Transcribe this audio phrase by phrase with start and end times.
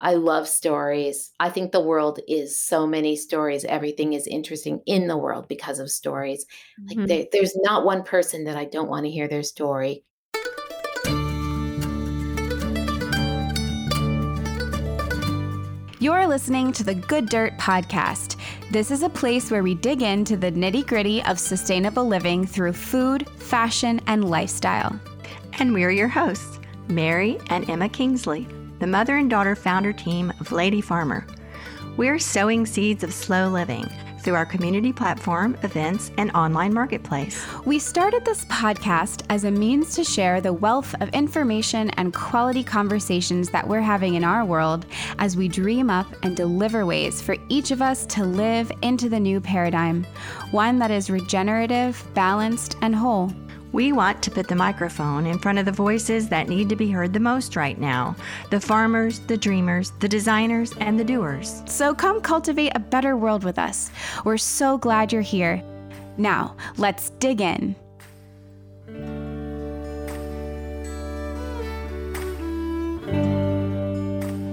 [0.00, 1.32] I love stories.
[1.40, 3.64] I think the world is so many stories.
[3.64, 6.46] Everything is interesting in the world because of stories.
[6.86, 7.08] Like Mhm.
[7.08, 10.04] there, there's not one person that I don't want to hear their story.
[16.00, 18.36] You're listening to the Good Dirt Podcast.
[18.70, 22.74] This is a place where we dig into the nitty gritty of sustainable living through
[22.74, 24.98] food, fashion, and lifestyle.
[25.58, 28.46] And we're your hosts, Mary and Emma Kingsley,
[28.78, 31.26] the mother and daughter founder team of Lady Farmer.
[31.96, 33.88] We're sowing seeds of slow living
[34.20, 37.46] through our community platform, events, and online marketplace.
[37.64, 42.62] We started this podcast as a means to share the wealth of information and quality
[42.62, 44.86] conversations that we're having in our world
[45.18, 49.20] as we dream up and deliver ways for each of us to live into the
[49.20, 50.04] new paradigm,
[50.50, 53.32] one that is regenerative, balanced, and whole.
[53.70, 56.90] We want to put the microphone in front of the voices that need to be
[56.90, 58.16] heard the most right now
[58.50, 61.62] the farmers, the dreamers, the designers, and the doers.
[61.66, 63.90] So come cultivate a better world with us.
[64.24, 65.62] We're so glad you're here.
[66.16, 67.76] Now, let's dig in.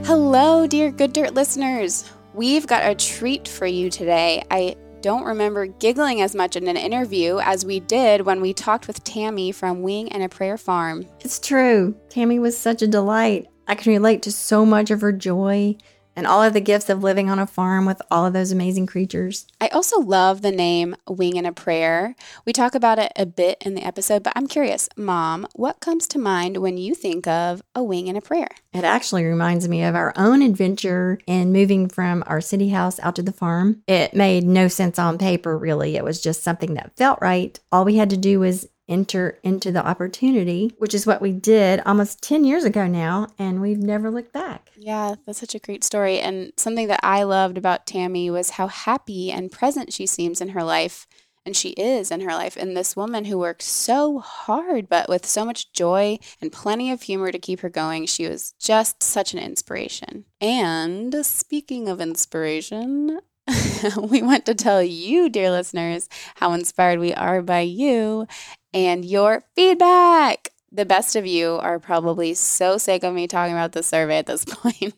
[0.06, 2.12] Hello, dear Good Dirt listeners.
[2.34, 4.44] We've got a treat for you today.
[4.52, 4.76] I
[5.06, 9.04] don't remember giggling as much in an interview as we did when we talked with
[9.04, 11.06] Tammy from Wing and a Prayer Farm.
[11.20, 11.96] It's true.
[12.10, 13.46] Tammy was such a delight.
[13.68, 15.78] I can relate to so much of her joy
[16.16, 18.86] and all of the gifts of living on a farm with all of those amazing
[18.86, 19.48] creatures.
[19.60, 22.16] I also love the name Wing and a Prayer.
[22.46, 26.08] We talk about it a bit in the episode, but I'm curious, Mom, what comes
[26.10, 28.50] to mind when you think of a wing and a prayer?
[28.74, 33.16] It actually reminds me of our own adventure in moving from our city house out
[33.16, 33.84] to the farm.
[33.88, 35.96] It made no sense on paper, really.
[35.96, 37.60] It was just something that felt right.
[37.72, 41.82] All we had to do was enter into the opportunity, which is what we did
[41.86, 44.72] almost 10 years ago now, and we've never looked back.
[44.78, 46.20] Yeah, that's such a great story.
[46.20, 50.50] And something that I loved about Tammy was how happy and present she seems in
[50.50, 51.08] her life.
[51.48, 52.58] And she is in her life.
[52.58, 57.04] And this woman who worked so hard, but with so much joy and plenty of
[57.04, 60.26] humor to keep her going, she was just such an inspiration.
[60.42, 63.20] And speaking of inspiration,
[63.98, 68.28] we want to tell you, dear listeners, how inspired we are by you
[68.74, 70.50] and your feedback.
[70.72, 74.26] The best of you are probably so sick of me talking about the survey at
[74.26, 74.96] this point.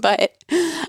[0.00, 0.32] but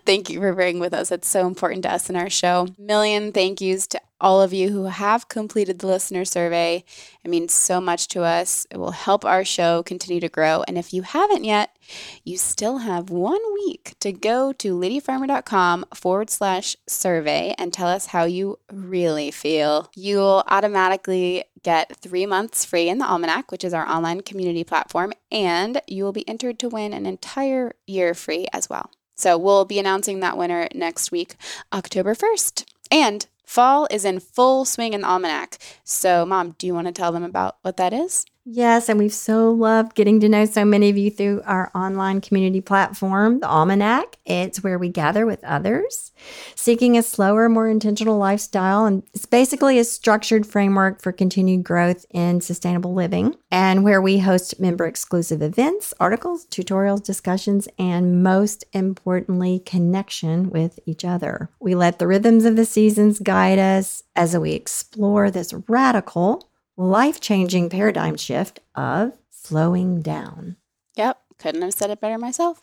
[0.05, 1.11] thank you for bearing with us.
[1.11, 2.67] It's so important to us in our show.
[2.77, 6.83] Million thank yous to all of you who have completed the listener survey.
[7.23, 8.65] It means so much to us.
[8.71, 10.63] It will help our show continue to grow.
[10.67, 11.75] And if you haven't yet,
[12.23, 18.07] you still have one week to go to ladyfarmer.com forward slash survey and tell us
[18.07, 19.89] how you really feel.
[19.95, 25.13] You'll automatically get three months free in the Almanac, which is our online community platform,
[25.31, 28.91] and you will be entered to win an entire year free as well.
[29.15, 31.35] So we'll be announcing that winner next week,
[31.73, 32.65] October 1st.
[32.91, 35.57] And fall is in full swing in the Almanac.
[35.83, 38.25] So, Mom, do you want to tell them about what that is?
[38.47, 42.21] Yes, and we've so loved getting to know so many of you through our online
[42.21, 44.17] community platform, the Almanac.
[44.23, 46.11] It's where we gather with others,
[46.53, 48.85] seeking a slower, more intentional lifestyle.
[48.85, 54.19] And it's basically a structured framework for continued growth in sustainable living, and where we
[54.19, 61.49] host member exclusive events, articles, tutorials, discussions, and most importantly, connection with each other.
[61.59, 66.47] We let the rhythms of the seasons guide us as we explore this radical,
[66.77, 70.57] life changing paradigm shift of slowing down.
[70.95, 72.61] Yep, couldn't have said it better myself.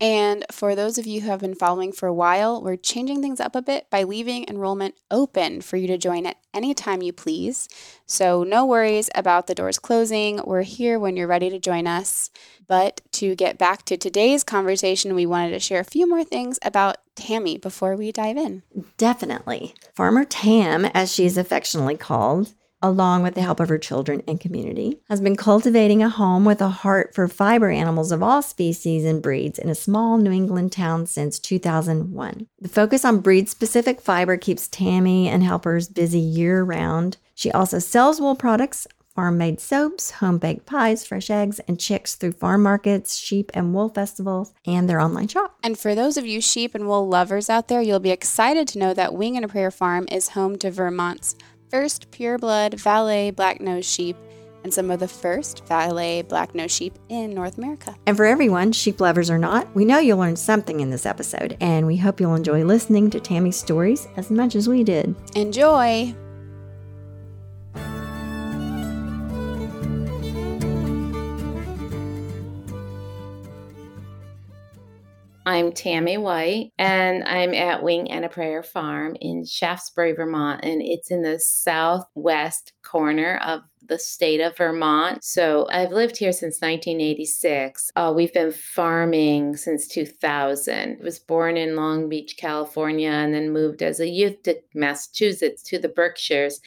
[0.00, 3.40] And for those of you who have been following for a while, we're changing things
[3.40, 7.12] up a bit by leaving enrollment open for you to join at any time you
[7.12, 7.68] please.
[8.06, 10.40] So, no worries about the doors closing.
[10.44, 12.30] We're here when you're ready to join us.
[12.68, 16.58] But to get back to today's conversation, we wanted to share a few more things
[16.62, 18.62] about Tammy before we dive in.
[18.98, 19.74] Definitely.
[19.94, 25.00] Farmer Tam, as she's affectionately called, along with the help of her children and community,
[25.08, 29.22] has been cultivating a home with a heart for fiber animals of all species and
[29.22, 32.46] breeds in a small New England town since 2001.
[32.60, 37.16] The focus on breed specific fiber keeps Tammy and helpers busy year round.
[37.34, 38.86] She also sells wool products,
[39.18, 43.74] farm made soaps, home baked pies, fresh eggs, and chicks through farm markets, sheep and
[43.74, 45.56] wool festivals, and their online shop.
[45.60, 48.78] And for those of you sheep and wool lovers out there, you'll be excited to
[48.78, 51.34] know that Wing and a Prayer Farm is home to Vermont's
[51.70, 54.16] first pureblood Valais Blacknose sheep
[54.64, 57.96] and some of the first Valais Blacknose sheep in North America.
[58.06, 61.56] And for everyone, sheep lovers or not, we know you'll learn something in this episode,
[61.60, 65.14] and we hope you'll enjoy listening to Tammy's stories as much as we did.
[65.36, 66.14] Enjoy!
[75.48, 80.82] I'm Tammy White, and I'm at Wing and a Prayer Farm in Shaftsbury, Vermont, and
[80.82, 85.24] it's in the southwest corner of the state of Vermont.
[85.24, 87.90] So I've lived here since 1986.
[87.96, 90.98] Uh, we've been farming since 2000.
[91.00, 95.62] I was born in Long Beach, California, and then moved as a youth to Massachusetts
[95.64, 96.60] to the Berkshires,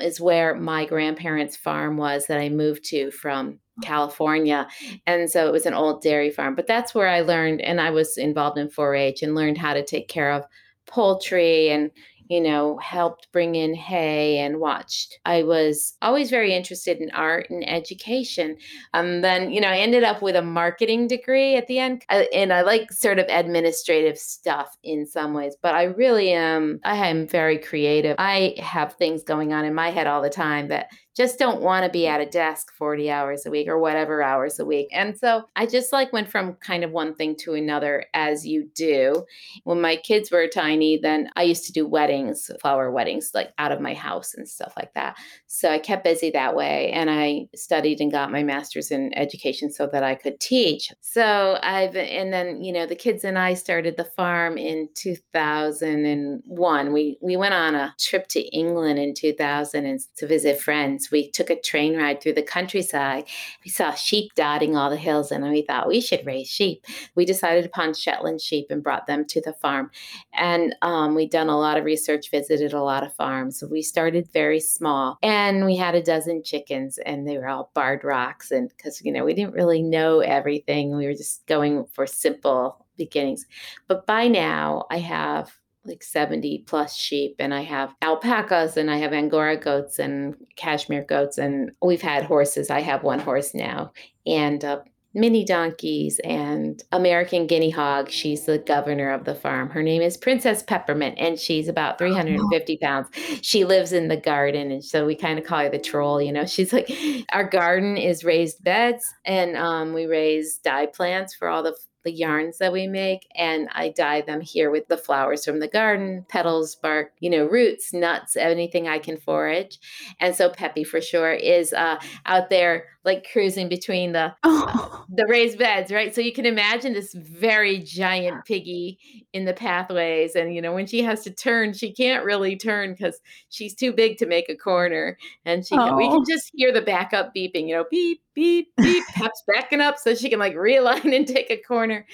[0.00, 4.68] is where my grandparents' farm was that I moved to from California.
[5.06, 6.54] And so it was an old dairy farm.
[6.54, 9.74] But that's where I learned, and I was involved in 4 H and learned how
[9.74, 10.44] to take care of
[10.86, 11.90] poultry and
[12.28, 15.18] you know, helped bring in hay and watched.
[15.24, 18.56] I was always very interested in art and education.
[18.92, 22.04] And um, then, you know, I ended up with a marketing degree at the end.
[22.08, 27.08] And I like sort of administrative stuff in some ways, but I really am, I
[27.08, 28.16] am very creative.
[28.18, 30.88] I have things going on in my head all the time that
[31.18, 34.60] just don't want to be at a desk 40 hours a week or whatever hours
[34.60, 34.86] a week.
[34.92, 38.70] And so I just like went from kind of one thing to another as you
[38.72, 39.26] do.
[39.64, 43.72] When my kids were tiny, then I used to do weddings, flower weddings, like out
[43.72, 45.16] of my house and stuff like that.
[45.48, 49.72] So I kept busy that way and I studied and got my master's in education
[49.72, 50.92] so that I could teach.
[51.00, 56.92] So I've, and then, you know, the kids and I started the farm in 2001.
[56.92, 61.30] We, we went on a trip to England in 2000 and to visit friends we
[61.30, 63.24] took a train ride through the countryside.
[63.64, 66.84] We saw sheep dotting all the hills, and we thought we should raise sheep.
[67.14, 69.90] We decided upon Shetland sheep and brought them to the farm.
[70.32, 73.62] And um, we'd done a lot of research, visited a lot of farms.
[73.70, 78.04] We started very small, and we had a dozen chickens, and they were all barred
[78.04, 78.50] rocks.
[78.50, 82.86] And because, you know, we didn't really know everything, we were just going for simple
[82.96, 83.46] beginnings.
[83.86, 85.52] But by now, I have
[85.88, 91.04] like 70 plus sheep and I have alpacas and I have angora goats and cashmere
[91.04, 92.70] goats and we've had horses.
[92.70, 93.92] I have one horse now
[94.26, 94.80] and uh,
[95.14, 98.10] mini donkeys and American guinea hog.
[98.10, 99.70] She's the governor of the farm.
[99.70, 103.08] Her name is Princess Peppermint and she's about 350 pounds.
[103.42, 106.32] She lives in the garden and so we kind of call her the troll, you
[106.32, 106.46] know.
[106.46, 106.90] She's like
[107.32, 111.76] our garden is raised beds and um, we raise dye plants for all the
[112.08, 115.68] the yarns that we make and I dye them here with the flowers from the
[115.68, 119.78] garden, petals, bark, you know, roots, nuts, anything I can forage.
[120.18, 124.64] And so Peppy for sure is uh, out there like cruising between the oh.
[124.66, 126.14] uh, the raised beds, right?
[126.14, 128.98] So you can imagine this very giant piggy
[129.34, 132.96] in the pathways and you know when she has to turn, she can't really turn
[132.96, 133.20] cuz
[133.50, 135.94] she's too big to make a corner and she oh.
[135.94, 139.98] we can just hear the backup beeping, you know, beep beep beep Pep's backing up
[139.98, 142.06] so she can like realign and take a corner.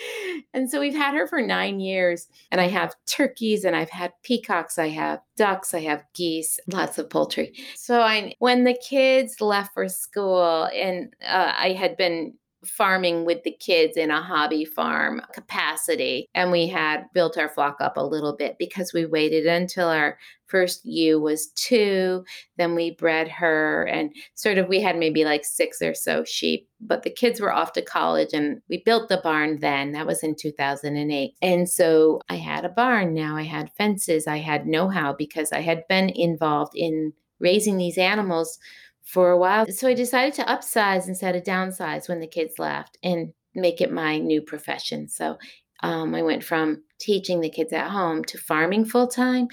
[0.55, 4.13] And so we've had her for 9 years and I have turkeys and I've had
[4.23, 7.53] peacocks, I have ducks, I have geese, lots of poultry.
[7.77, 13.43] So I when the kids left for school and uh, I had been farming with
[13.45, 16.27] the kids in a hobby farm capacity.
[16.35, 20.19] And we had built our flock up a little bit because we waited until our
[20.47, 22.25] first ewe was two.
[22.59, 26.69] Then we bred her, and sort of we had maybe like six or so sheep.
[26.81, 29.93] But the kids were off to college, and we built the barn then.
[29.93, 31.33] That was in 2008.
[31.43, 33.37] And so I had a barn now.
[33.37, 34.27] I had fences.
[34.27, 38.59] I had know how because I had been involved in raising these animals
[39.05, 39.67] for a while.
[39.69, 43.93] So I decided to upsize instead of downsize when the kids left and make it
[43.93, 45.09] my new profession.
[45.09, 45.39] So
[45.81, 49.49] um, I went from teaching the kids at home to farming full time.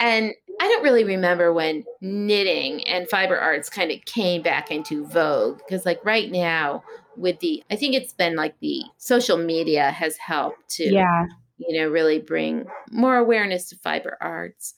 [0.00, 5.06] And I don't really remember when knitting and fiber arts kind of came back into
[5.06, 6.82] vogue because, like, right now,
[7.16, 11.26] with the, I think it's been like the social media has helped to, yeah.
[11.58, 14.74] you know, really bring more awareness to fiber arts.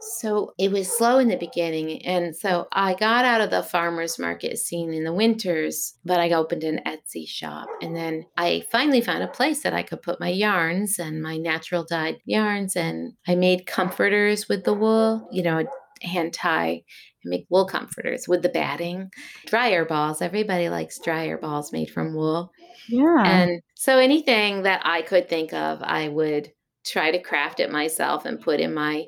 [0.00, 2.04] So it was slow in the beginning.
[2.06, 6.32] And so I got out of the farmer's market scene in the winters, but I
[6.32, 7.68] opened an Etsy shop.
[7.82, 11.36] And then I finally found a place that I could put my yarns and my
[11.36, 12.76] natural dyed yarns.
[12.76, 15.66] And I made comforters with the wool, you know,
[16.02, 16.82] hand tie
[17.22, 19.10] and make wool comforters with the batting,
[19.46, 20.22] dryer balls.
[20.22, 22.52] Everybody likes dryer balls made from wool.
[22.88, 23.22] Yeah.
[23.24, 26.52] And so anything that I could think of, I would
[26.86, 29.04] try to craft it myself and put in my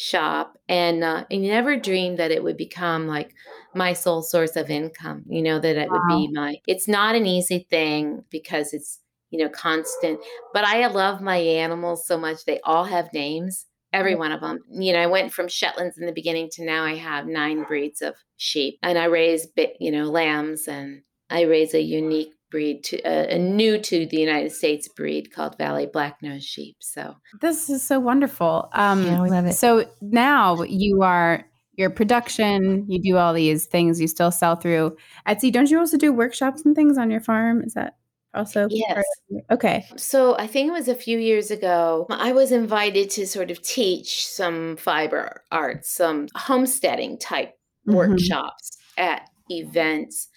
[0.00, 3.34] shop and uh, I never dreamed that it would become like
[3.74, 5.98] my sole source of income you know that it wow.
[5.98, 10.18] would be my it's not an easy thing because it's you know constant
[10.54, 14.60] but I love my animals so much they all have names every one of them
[14.70, 18.00] you know I went from Shetlands in the beginning to now I have nine breeds
[18.00, 19.48] of sheep and I raise
[19.80, 24.18] you know lambs and I raise a unique breed to uh, a new to the
[24.18, 26.76] United States breed called Valais Blacknose sheep.
[26.80, 28.68] So this is so wonderful.
[28.72, 29.54] Um, yeah, we love it.
[29.54, 31.44] So now you are
[31.76, 32.84] your production.
[32.88, 34.00] You do all these things.
[34.00, 35.50] You still sell through Etsy.
[35.52, 37.62] Don't you also do workshops and things on your farm?
[37.62, 37.96] Is that
[38.34, 38.66] also?
[38.70, 39.04] Yes.
[39.50, 39.86] Okay.
[39.96, 43.62] So I think it was a few years ago, I was invited to sort of
[43.62, 47.54] teach some fiber arts, some homesteading type
[47.88, 47.94] Mhm.
[47.94, 50.28] workshops at events.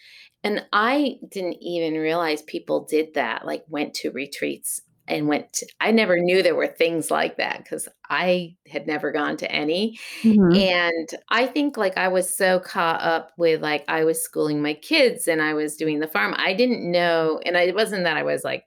[0.44, 5.68] And I didn't even realize people did that, like went to retreats and went to,
[5.82, 10.00] I never knew there were things like that because I had never gone to any.
[10.22, 10.58] Mhm.
[10.58, 14.74] And I think like I was so caught up with like I was schooling my
[14.74, 16.34] kids and I was doing the farm.
[16.38, 18.64] I didn't know, and it wasn't that I was like,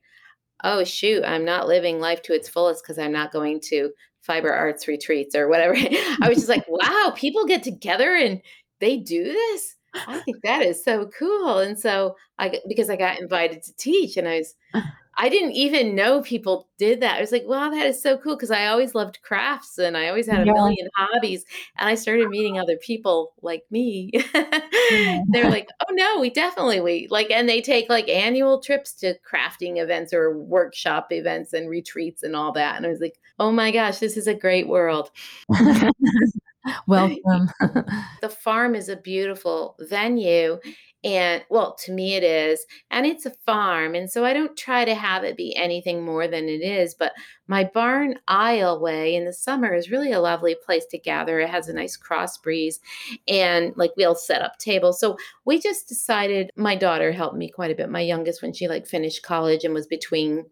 [0.64, 3.90] oh shoot, I'm not living life to its fullest because I'm not going to
[4.22, 5.74] fiber arts retreats or whatever.
[6.22, 8.40] I was just like, wow, people get together and
[8.80, 9.74] they do this.
[10.06, 11.58] I think that is so cool.
[11.58, 14.90] And so I because I got invited to teach and I was uh-huh.
[15.18, 17.16] I didn't even know people did that.
[17.16, 20.08] I was like, wow, that is so cool because I always loved crafts and I
[20.08, 20.52] always had a Yeah.
[20.52, 21.44] million hobbies.
[21.78, 24.10] And I started meeting other people like me.
[24.34, 24.52] They're
[24.92, 25.48] mm-hmm.
[25.48, 29.82] like, oh no, we definitely we like, and they take like annual trips to crafting
[29.82, 32.76] events or workshop events and retreats and all that.
[32.76, 35.10] And I was like, oh my gosh, this is a great world.
[36.86, 37.50] Welcome.
[38.22, 40.58] The farm is a beautiful venue.
[41.04, 42.66] And well, to me it is.
[42.90, 43.94] And it's a farm.
[43.94, 46.94] And so I don't try to have it be anything more than it is.
[46.94, 47.12] But
[47.46, 51.38] my barn aisleway in the summer is really a lovely place to gather.
[51.38, 52.80] It has a nice cross breeze.
[53.28, 54.98] And like we'll set up tables.
[54.98, 57.88] So we just decided my daughter helped me quite a bit.
[57.88, 60.46] My youngest, when she like finished college and was between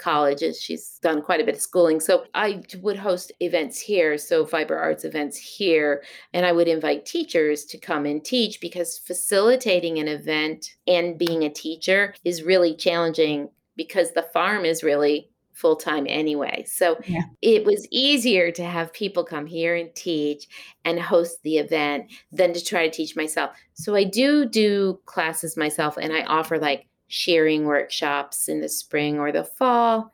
[0.00, 0.60] colleges.
[0.60, 2.00] She's done quite a bit of schooling.
[2.00, 6.02] So I would host events here, so fiber arts events here,
[6.32, 11.44] and I would invite teachers to come and teach because facilitating an event and being
[11.44, 16.64] a teacher is really challenging because the farm is really full time anyway.
[16.66, 17.20] So Yeah.
[17.42, 20.48] it was easier to have people come here and teach
[20.86, 23.50] and host the event than to try to teach myself.
[23.74, 29.18] So I do do classes myself and I offer like shearing workshops in the spring
[29.18, 30.12] or the fall.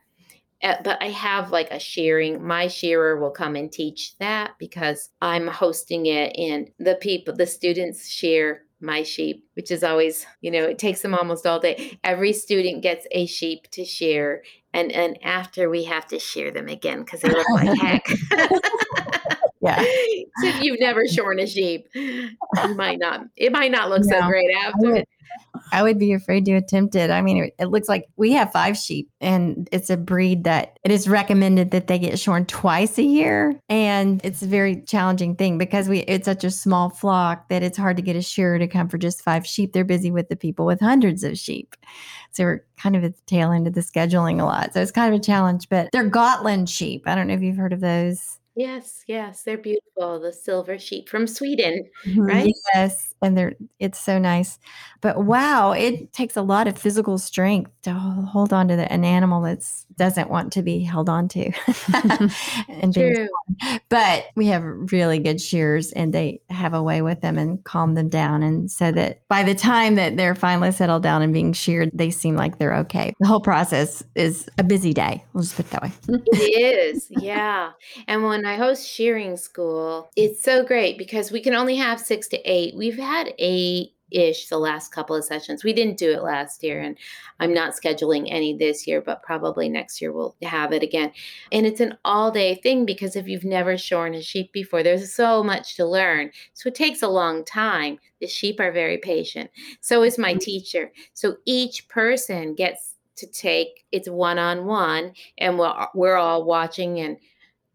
[0.63, 2.43] Uh, but I have like a shearing.
[2.43, 7.45] My shearer will come and teach that because I'm hosting it, and the people, the
[7.45, 11.99] students shear my sheep, which is always, you know, it takes them almost all day.
[12.03, 16.67] Every student gets a sheep to shear, and and after we have to shear them
[16.67, 18.07] again because they look like heck.
[19.61, 19.81] Yeah.
[19.81, 22.29] so if you've never shorn a sheep, you
[22.75, 23.21] might not.
[23.35, 25.03] It might not look so great after.
[25.71, 27.09] I would be afraid to attempt it.
[27.09, 30.79] I mean, it, it looks like we have five sheep, and it's a breed that
[30.83, 35.35] it is recommended that they get shorn twice a year, and it's a very challenging
[35.35, 38.59] thing because we it's such a small flock that it's hard to get a shearer
[38.59, 39.73] to come for just five sheep.
[39.73, 41.75] They're busy with the people with hundreds of sheep,
[42.31, 44.73] so we're kind of at the tail end of the scheduling a lot.
[44.73, 45.69] So it's kind of a challenge.
[45.69, 47.03] But they're Gotland sheep.
[47.05, 48.37] I don't know if you've heard of those.
[48.57, 50.19] Yes, yes, they're beautiful.
[50.19, 51.87] The silver sheep from Sweden.
[52.15, 52.47] Right?
[52.47, 52.49] Mm-hmm.
[52.73, 54.59] Yes, and they're it's so nice.
[55.01, 59.05] But wow, it takes a lot of physical strength to hold on to the, an
[59.05, 59.63] animal that
[59.95, 61.51] doesn't want to be held on to.
[62.69, 63.27] and True.
[63.89, 67.93] but we have really good shears, and they have a way with them and calm
[67.93, 68.43] them down.
[68.43, 72.09] And so that by the time that they're finally settled down and being sheared, they
[72.09, 73.13] seem like they're okay.
[73.19, 75.23] The whole process is a busy day.
[75.33, 75.91] We'll just put it that way.
[76.49, 77.71] It is, yeah.
[78.07, 82.27] And when I host shearing school, it's so great because we can only have six
[82.29, 82.75] to eight.
[82.75, 85.63] We've had eight ish the last couple of sessions.
[85.63, 86.97] We didn't do it last year, and
[87.39, 91.11] I'm not scheduling any this year, but probably next year we'll have it again.
[91.51, 95.13] And it's an all day thing because if you've never shorn a sheep before, there's
[95.13, 96.31] so much to learn.
[96.53, 97.99] So it takes a long time.
[98.21, 99.49] The sheep are very patient.
[99.81, 100.39] So is my mm-hmm.
[100.39, 100.91] teacher.
[101.13, 106.99] So each person gets to take it's one on one and we're, we're all watching
[106.99, 107.17] and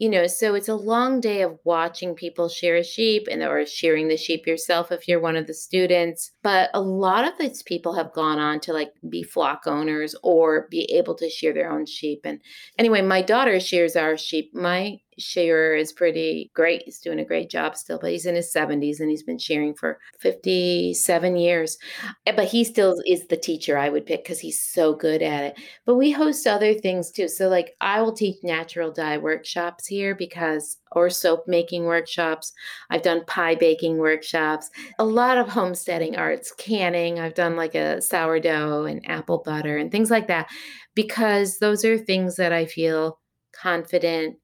[0.02, 3.64] you know so it's a long day of watching people shear a sheep and or
[3.64, 7.62] shearing the sheep yourself if you're one of the students but a lot of these
[7.62, 11.70] people have gone on to like be flock owners or be able to shear their
[11.70, 12.40] own sheep and
[12.78, 14.50] anyway my daughter shears our sheep.
[14.52, 18.52] My shearer is pretty great he's doing a great job still but he's in his
[18.52, 21.78] 70s and he's been shearing for 57 years
[22.26, 25.44] Eh, but he still is the teacher i would pick because he's so good at
[25.44, 27.28] it but we host other things too.
[27.28, 32.52] So, like, I will teach natural dye workshops here because, or soap making workshops.
[32.90, 37.18] I've done pie baking workshops, a lot of homesteading arts, canning.
[37.18, 40.48] I've done like a sourdough and apple butter and things like that
[40.94, 43.18] because those are things that I feel
[43.54, 44.36] confident.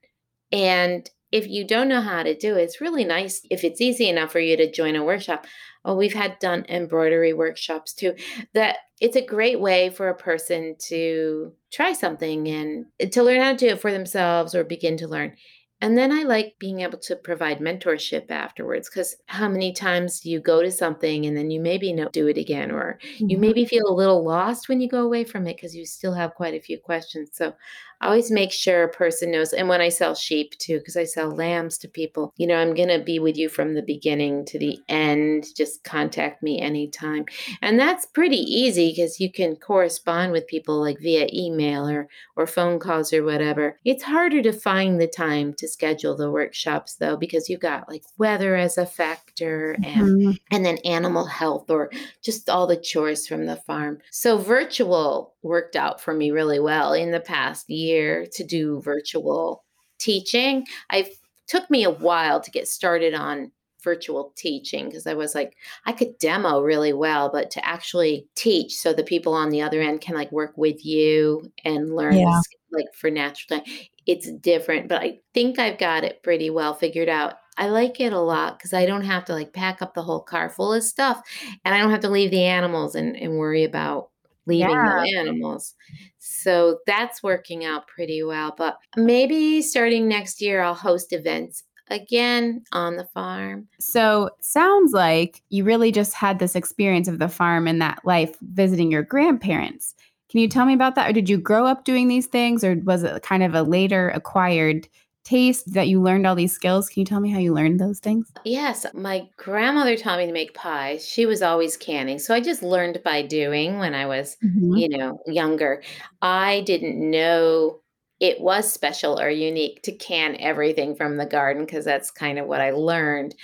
[0.53, 4.09] And if you don't know how to do it, it's really nice if it's easy
[4.09, 5.47] enough for you to join a workshop.
[5.85, 8.15] Oh, we've had done embroidery workshops too.
[8.55, 13.53] That it's a great way for a person to try something and to learn how
[13.53, 15.37] to do it for themselves or begin to learn.
[15.81, 20.29] And then I like being able to provide mentorship afterwards because how many times do
[20.29, 23.39] you go to something and then you maybe not do it again, or you Mhm.
[23.39, 26.35] maybe feel a little lost when you go away from it because you still have
[26.35, 27.31] quite a few questions.
[27.33, 27.55] So
[28.01, 29.53] I always make sure a person knows.
[29.53, 32.75] And when I sell sheep too, because I sell lambs to people, you know, I'm
[32.75, 35.47] going to be with you from the beginning to the end.
[35.57, 37.27] Just contact me anytime.
[37.63, 42.47] And that's pretty easy because you can correspond with people like via email or, or
[42.47, 43.79] phone calls or whatever.
[43.85, 48.05] It's harder to find the time to schedule the workshops though, because you've got like
[48.17, 50.41] weather as a factor and Mhm.
[50.51, 51.91] and then animal health or
[52.23, 53.99] just all the chores from the farm.
[54.11, 57.88] So virtual worked out for me really well in the past year
[58.27, 59.65] to do virtual
[59.99, 60.67] teaching.
[60.91, 61.11] I
[61.49, 63.53] took me a while to get started on
[63.85, 68.75] virtual teaching because I was like I could demo really well but to actually teach
[68.75, 72.41] so the people on the other end can like work with you and learn Yeah.
[72.73, 73.73] like for natural time
[74.05, 77.35] it's different but I think I've got it pretty well figured out.
[77.57, 80.21] I like it a lot because I don't have to like pack up the whole
[80.23, 81.23] car full of stuff
[81.65, 84.11] and I don't have to leave the animals and, and worry about
[84.49, 85.03] leaving Yeah.
[85.05, 85.75] the animals.
[86.19, 88.55] So that's working out pretty well.
[88.57, 93.69] But maybe starting next year, I'll host events again on the farm.
[93.81, 98.37] So, sounds like you really just had this experience of the farm and that life
[98.43, 99.95] visiting your grandparents.
[100.31, 101.09] Can you tell me about that?
[101.09, 104.11] Or did you grow up doing these things, or was it kind of a later
[104.11, 104.87] acquired
[105.29, 106.89] taste that you learned all these skills?
[106.89, 108.33] Can you tell me how you learned those things?
[108.45, 111.07] Yes, my grandmother taught me to make pies.
[111.07, 112.19] She was always canning.
[112.19, 114.37] So I just learned by doing when I was,
[114.79, 115.83] you know, younger.
[116.23, 117.81] I didn't know
[118.21, 122.47] it was special or unique to can everything from the garden because that's kind of
[122.47, 123.35] what I learned.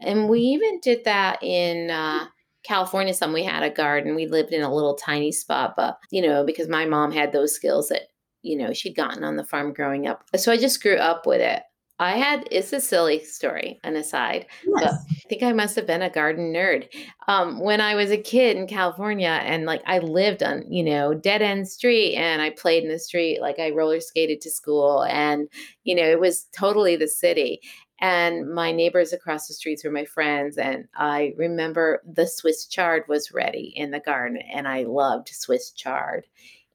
[0.00, 2.26] And we even did that in uh,
[2.64, 3.14] California.
[3.14, 4.14] Some we had a garden.
[4.14, 7.54] We lived in a little tiny spot, but you know, because my mom had those
[7.54, 8.02] skills that
[8.42, 10.24] you know she'd gotten on the farm growing up.
[10.36, 11.62] So I just grew up with it.
[11.98, 15.04] I had it's a silly story, an aside, but Yes.
[15.08, 16.88] I think I must have been a garden nerd.
[17.28, 21.14] Um, when I was a kid in California and like I lived on, you know,
[21.14, 25.04] dead end street and I played in the street, like I roller skated to school
[25.04, 25.48] and,
[25.84, 27.60] you know, it was totally the city.
[28.00, 30.58] And my neighbors across the streets were my friends.
[30.58, 35.70] And I remember the Swiss chard was ready in the garden and I loved Swiss
[35.70, 36.26] chard.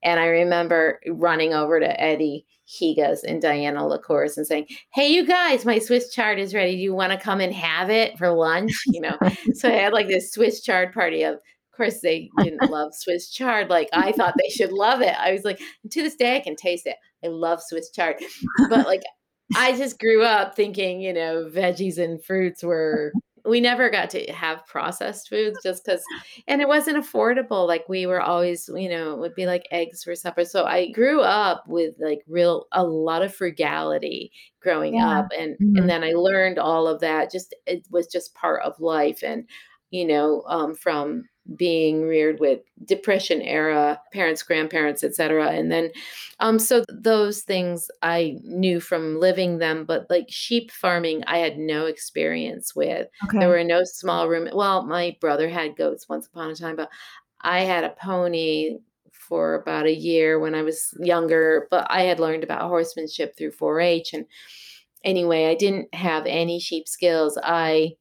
[0.04, 5.26] And I remember running over to Eddie Higas and Diana LaCourse and saying, Hey, you
[5.26, 6.76] guys, my Swiss chard is ready.
[6.76, 8.72] Do you want to come and have it for lunch?
[8.88, 9.18] You know,
[9.54, 13.30] so I had like this Swiss chard party of, of course, they didn't love Swiss
[13.30, 13.70] chard.
[13.70, 15.16] Like I thought they should love it.
[15.18, 16.96] I was like, to this day, I can taste it.
[17.24, 18.18] I love Swiss chard.
[18.70, 19.04] But like,
[19.56, 23.14] I just grew up thinking, you know, veggies and fruits were,
[23.48, 26.08] we never got to have processed foods just because,
[26.48, 27.68] and it wasn't affordable.
[27.68, 30.46] Like we were always, you know, it would be like eggs for supper.
[30.46, 34.32] So I grew up with like real, a lot of frugality
[34.62, 35.02] growing Yeah.
[35.02, 35.28] up.
[35.38, 35.76] And, Mhm.
[35.76, 37.32] and then I learned all of that.
[37.32, 39.24] Just, it was just part of life.
[39.24, 39.48] And,
[39.92, 45.90] you know, um, from being reared with depression era parents grandparents etc and then
[46.40, 51.58] um so those things i knew from living them but like sheep farming i had
[51.58, 53.08] no experience with.
[53.26, 53.40] Okay.
[53.40, 56.90] there were no small room well my brother had goats once upon a time but
[57.42, 58.78] i had a pony
[59.12, 63.52] for about a year when i was younger but i had learned about horsemanship through
[63.52, 64.26] 4-h and
[65.04, 67.38] anyway i didn't have any sheep skills.
[67.42, 67.96] I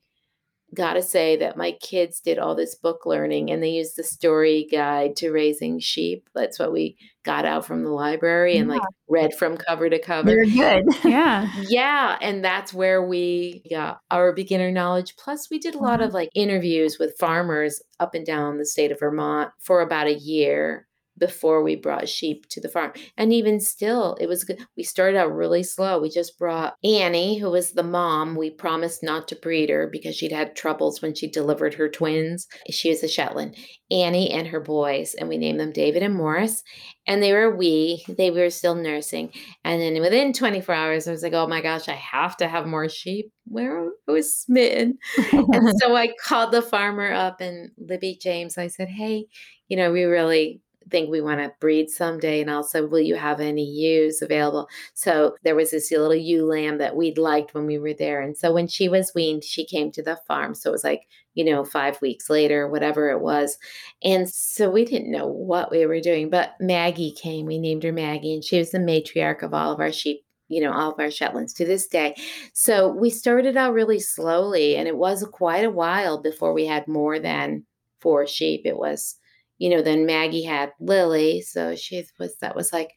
[0.74, 4.66] gotta say that my kids did all this book learning and they used the Storey
[4.70, 6.28] guide to raising sheep.
[6.34, 10.30] That's what we got out from the library and like read from cover to cover.
[10.30, 10.84] Very good.
[11.04, 11.50] yeah.
[11.68, 15.16] Yeah, and that's where we got our beginner knowledge.
[15.16, 16.08] Plus, we did a lot mm-hmm.
[16.08, 20.14] of like interviews with farmers up and down the state of Vermont for about a
[20.14, 20.85] year
[21.18, 22.92] before we brought sheep to the farm.
[23.16, 24.58] And even still, it was good.
[24.76, 26.00] We started out really slow.
[26.00, 28.36] We just brought Annie, who was the mom.
[28.36, 32.46] We promised not to breed her because she'd had troubles when she delivered her twins.
[32.70, 33.56] She was a Shetland.
[33.90, 36.62] Annie and her boys, and we named them David and Morris.
[37.06, 38.04] And they were wee.
[38.08, 39.32] They were still nursing.
[39.64, 42.66] And then within 24 hours, I was like, oh my gosh, I have to have
[42.66, 43.30] more sheep.
[43.44, 44.98] Where I was smitten.
[45.32, 48.58] and so I called the farmer up and Libby James.
[48.58, 49.26] I said, hey,
[49.68, 52.40] you know, we really think we want to breed someday.
[52.40, 54.68] And also, will you have any ewes available?
[54.94, 58.20] So there was this little ewe lamb that we'd liked when we were there.
[58.20, 60.54] And so when she was weaned, she came to the farm.
[60.54, 61.02] So it was like,
[61.34, 63.58] you know, five weeks later, whatever it was.
[64.02, 66.30] And so we didn't know what we were doing.
[66.30, 67.46] But Maggie came.
[67.46, 70.60] We named her Maggie, and she was the matriarch of all of our sheep you
[70.60, 72.14] know, all of our Shetlands to this day.
[72.52, 76.86] So we started out really slowly, and it was quite a while before we had
[76.86, 77.64] more than
[78.00, 78.62] four sheep.
[78.64, 79.16] It was,
[79.58, 82.90] you know, then Maggie had Lily, so she was that was like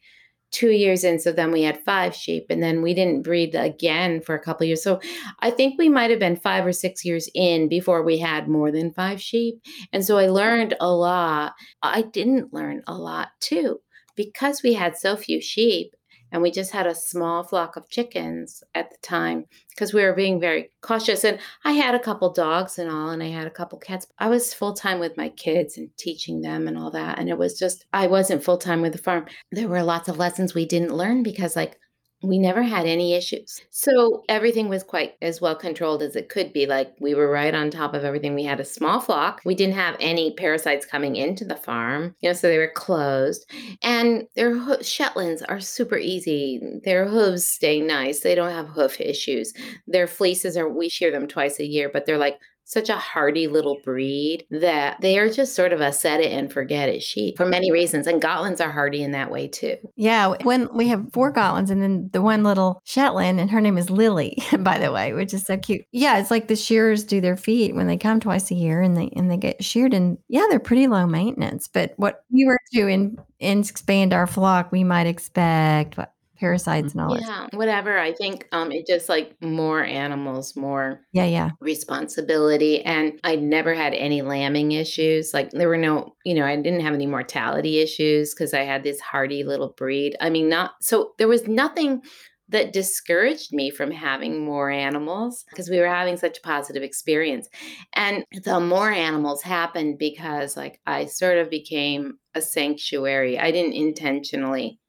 [0.52, 1.18] two years in.
[1.18, 4.66] So then we had five sheep, and then we didn't breed again for a couple
[4.66, 4.82] years.
[4.82, 5.00] So
[5.40, 8.70] I think we might have been five or six years in before we had more
[8.70, 9.56] than five sheep.
[9.92, 11.54] And so I learned a lot.
[11.82, 13.80] I didn't learn a lot too
[14.16, 15.94] because we had so few sheep
[16.32, 20.12] and we just had a small flock of chickens at the time because we were
[20.12, 21.24] being very cautious.
[21.24, 24.06] And i had a couple dogs and all and i had a couple cats.
[24.18, 27.18] I was full-time with my kids and teaching them and all that.
[27.18, 29.26] And it was just i wasn't full-time with the farm.
[29.52, 31.78] There were lots of lessons we didn't learn because like
[32.22, 33.62] we never had any issues.
[33.70, 36.66] So everything was quite as well controlled as it could be.
[36.66, 38.34] Like we were right on top of everything.
[38.34, 39.40] We had a small flock.
[39.44, 43.50] We didn't have any parasites coming into the farm, you know, so they were closed.
[43.82, 46.60] And their ho- Shetlands are super easy.
[46.84, 48.20] Their hooves stay nice.
[48.20, 49.54] They don't have hoof issues.
[49.86, 52.38] Their fleeces are, we shear them twice a year, but they're like
[52.70, 56.52] such a hardy little breed that they are just sort of a set it and
[56.52, 58.06] forget it sheep for many reasons.
[58.06, 59.76] And Gotlands are hardy in that way too.
[59.96, 60.36] Yeah.
[60.44, 63.90] When we have four Gotlands and then the one little Shetland, and her name is
[63.90, 65.84] Lily, by the way, which is so cute.
[65.90, 66.20] Yeah.
[66.20, 69.10] It's like the shearers do their feet when they come twice a year and they
[69.16, 69.92] and they get sheared.
[69.92, 71.66] And yeah, they're pretty low maintenance.
[71.66, 77.00] But what we were to in, expand our flock, we might expect what parasites and
[77.02, 77.22] all that.
[77.22, 77.98] Yeah, whatever.
[77.98, 81.50] I think um it just like more animals, more Yeah, yeah.
[81.60, 82.82] responsibility.
[82.84, 85.32] And I never had any lambing issues.
[85.34, 88.82] Like there were no, you know, I didn't have any mortality issues because I had
[88.82, 90.16] this hardy little breed.
[90.20, 92.02] I mean, not so there was nothing
[92.48, 97.48] that discouraged me from having more animals because we were having such a positive experience.
[97.94, 103.38] And the more animals happened because like I sort of became a sanctuary.
[103.38, 104.79] I didn't intentionally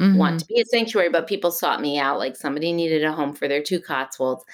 [0.00, 0.16] Mhm.
[0.16, 2.18] want to be a sanctuary, but people sought me out.
[2.18, 4.44] Like somebody needed a home for their two Cotswolds.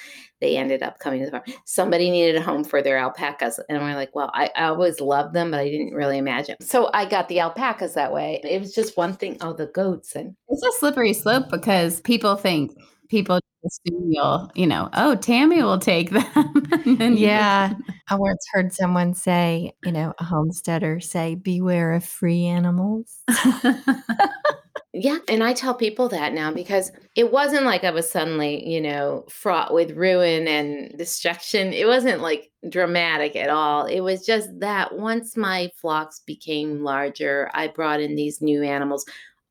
[0.41, 1.45] They ended up coming to the farm.
[1.65, 3.59] Somebody needed a home for their alpacas.
[3.71, 6.57] And we're like, well, I, I always loved them, but I didn't really imagine.
[6.61, 8.41] So I got the alpacas that way.
[8.45, 9.39] It was just one thing.
[9.41, 10.15] Oh, the goats.
[10.15, 12.77] And It's a slippery slope because people think
[13.09, 16.27] people assume you'll, you know, oh, Tammy will take them.
[16.85, 17.73] and then you- Yeah.
[18.09, 23.23] I once heard someone say, you know, a homesteader say, beware of free animals.
[24.99, 25.19] Yeah.
[25.29, 29.27] And I tell people that now because it wasn't like I was suddenly, you know,
[29.29, 31.75] fraught with ruin and destruction.
[31.75, 33.85] It wasn't like dramatic at all.
[33.85, 39.05] It was just that once my flocks became larger, I brought in these new animals,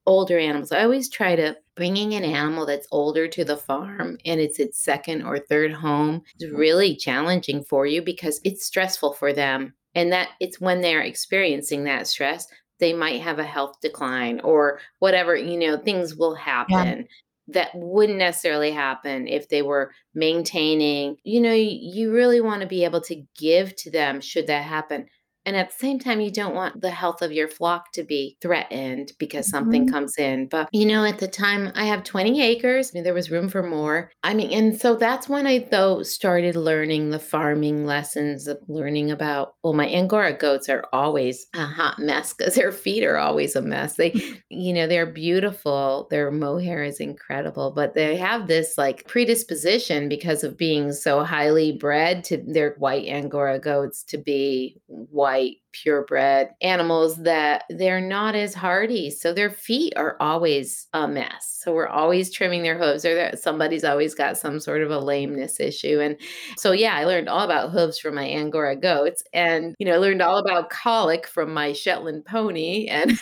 [0.08, 0.72] older animals.
[0.72, 4.80] I always try to bringing an animal that's older to the farm and it's its
[4.80, 9.76] second or third home is really challenging for you because it's stressful for them.
[9.94, 12.48] And that it's when they're experiencing that stress
[12.80, 17.08] they might have a health decline or whatever, you know, things will happen
[17.48, 21.18] that wouldn't necessarily happen if they were maintaining.
[21.24, 24.64] You know, you, you really want to be able to give to them should that
[24.64, 25.08] happen.
[25.46, 28.38] And at the same time, you don't want the health of your flock to be
[28.42, 29.92] threatened because something Mhm.
[29.92, 30.48] comes in.
[30.48, 32.92] But, you know, at the time, I have 20 acres.
[32.94, 34.12] I mean, there was room for more.
[34.24, 39.12] I mean, and so that's when I, though, started learning the farming lessons of learning
[39.12, 43.56] about, well, my Angora goats are always a hot mess because their feet are always
[43.56, 43.96] a mess.
[43.96, 44.14] They,
[44.50, 46.08] you know, they're beautiful.
[46.10, 51.72] Their mohair is incredible, but they have this like predisposition because of being so highly
[51.74, 55.35] bred to their white Angora goats to be white,
[55.72, 59.10] purebred animals that they're not as hardy.
[59.10, 61.60] So their feet are always a mess.
[61.64, 65.00] So we're always trimming their hooves, or that somebody's always got some sort of a
[65.00, 66.00] lameness issue.
[66.00, 66.18] And
[66.58, 69.98] so, yeah, I learned all about hooves from my Angora goats, and you know, I
[69.98, 73.20] learned all about colic from my Shetland pony, and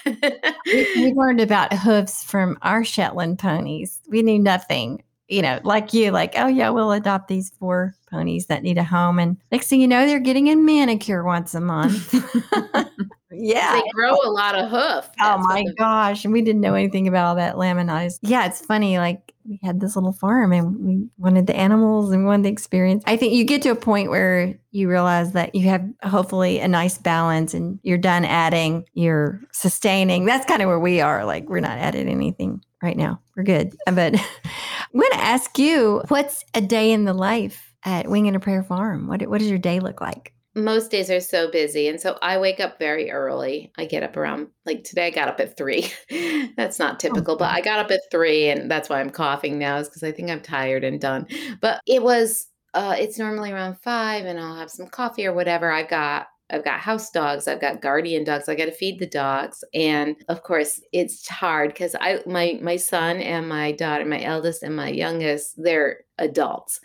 [0.66, 4.00] we, we learned about hooves from our Shetland ponies.
[4.10, 8.46] We knew nothing, you know, like you, like, oh, yeah, we'll adopt these four ponies
[8.46, 9.20] that need a home.
[9.20, 12.14] And next thing you know, they're getting a manicure once a month.
[13.32, 13.74] yeah.
[13.74, 15.10] they grow a lot of hoof.
[15.20, 16.24] Oh That's my gosh.
[16.24, 18.20] And we didn't know anything about all that laminitis.
[18.22, 19.00] Yeah, it's funny.
[19.00, 23.04] Like we had this little farm and we wanted the animals and wanted the experience.
[23.08, 26.68] I think you get to a point where you realize that you have hopefully a
[26.68, 30.26] nice balance and you're done adding, you're sustaining.
[30.26, 31.26] That's kind of where we are.
[31.26, 33.20] Like we're not adding anything right now.
[33.36, 33.76] We're good.
[33.86, 34.16] But
[34.94, 38.40] I'm going to ask you what's a day in the life at Wing and a
[38.40, 39.08] Prayer Farm?
[39.08, 40.34] What, what does your day look like?
[40.56, 44.16] most days are so busy and so i wake up very early i get up
[44.16, 45.92] around like today i got up at three
[46.58, 49.78] that's not typical but i got up at three and that's why i'm coughing now
[49.78, 51.26] is because i think i'm tired and done
[51.60, 55.72] but it was uh it's normally around five and i'll have some coffee or whatever
[55.72, 58.48] i've got I've got house dogs, I've got guardian dogs.
[58.48, 62.76] I got to feed the dogs, and of course, it's hard because I my my
[62.76, 66.80] son and my daughter, my eldest and my youngest, they're adults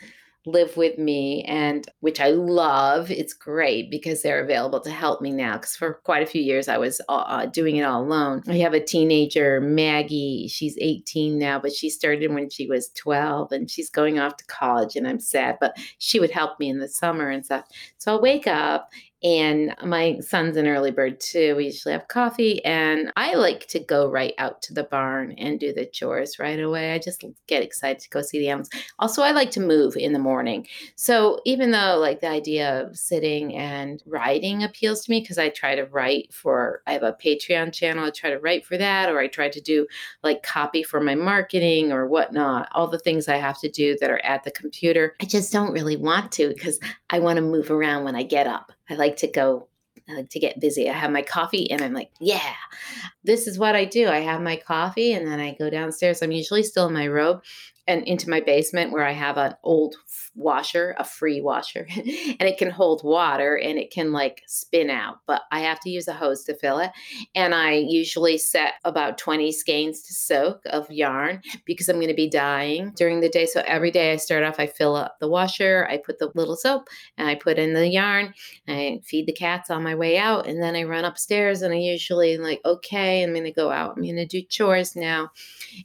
[0.51, 3.11] live with me and which I love.
[3.11, 6.69] It's great because they're available to help me now cuz for quite a few years
[6.69, 8.43] I was uh, uh, doing it all alone.
[8.49, 10.49] I have a teenager, Maggie.
[10.49, 14.45] She's 18 now, but she started when she was 12 and she's going off to
[14.47, 17.65] college and I'm sad, but she would help me in the summer and stuff.
[17.99, 18.91] So I'll wake up
[19.23, 21.57] and my son's an early bird too.
[21.57, 25.59] We usually have coffee, and I like to go right out to the barn and
[25.59, 26.93] do the chores right away.
[26.93, 28.71] I just get excited to go see the animals.
[28.99, 30.67] Also, I like to move in the morning.
[30.97, 35.49] So, even though like the idea of sitting and writing appeals to me, because I
[35.49, 39.09] try to write for, I have a Patreon channel, I try to write for that,
[39.09, 39.87] or I try to do
[40.23, 44.11] like copy for my marketing or whatnot, all the things I have to do that
[44.11, 45.17] are at the computer.
[45.21, 46.79] I just don't really want to because
[47.11, 48.73] I want to move around when I get up.
[48.91, 49.69] I like to go
[50.09, 50.89] I like to get busy.
[50.89, 52.55] I have my coffee and I'm like, yeah,
[53.25, 54.09] this is what I do.
[54.09, 56.23] I have my coffee and then I go downstairs.
[56.23, 57.43] I'm usually still in my robe
[57.87, 59.97] and into my basement where I have an old
[60.39, 65.19] washer, a free washer, and it can hold water and it can like spin out,
[65.27, 66.91] but I have to use a hose to fill it.
[67.35, 72.15] And I usually set about 20 skeins to soak of yarn because I'm going to
[72.15, 73.47] be dyeing during the day.
[73.47, 76.57] So every day I start off, I fill up the washer, I put the little
[76.57, 78.33] soap and I put in the yarn,
[78.69, 81.79] I feed the cats on my way out, and then I run upstairs and I
[81.79, 83.97] usually like, okay, I'm going to go out.
[83.97, 85.31] I'm going to do chores now.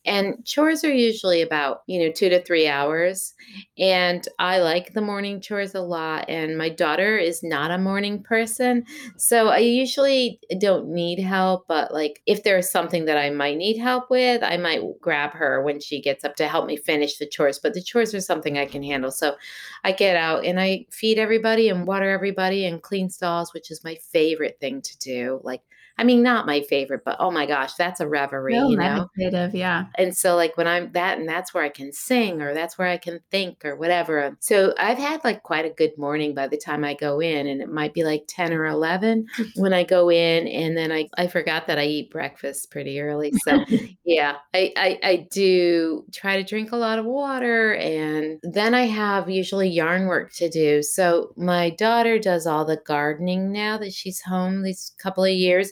[0.06, 3.34] And chores are usually about, you know, two to three hours.
[3.78, 8.22] And I like the morning chores a lot, and my daughter is not a morning
[8.22, 8.84] person.
[9.16, 13.78] So I usually don't need help, but like if there's something that I might need
[13.78, 17.26] help with, I might grab her when she gets up to help me finish the
[17.26, 17.58] chores.
[17.58, 19.12] But the chores are something I can handle.
[19.12, 19.38] So
[19.86, 23.86] I get out and I feed everybody and water everybody and clean stalls, which is
[23.86, 25.40] my favorite thing to do.
[25.44, 25.62] Like
[25.98, 29.08] I mean, not my favorite, but oh my gosh, that's a reverie, you know?
[29.16, 29.86] meditative, yeah.
[29.96, 32.88] And so, like, when I'm that, and that's where I can sing or that's where
[32.88, 34.36] I can think or whatever.
[34.40, 37.62] So, I've had like quite a good morning by the time I go in, and
[37.62, 40.48] it might be like 10 or 11 when I go in.
[40.48, 43.32] And then I, I forgot that I eat breakfast pretty early.
[43.44, 43.64] So,
[44.04, 47.76] yeah, I, I, I do try to drink a lot of water.
[47.76, 50.82] And then I have usually yarn work to do.
[50.82, 55.72] So, my daughter does all the gardening now that she's home these couple of years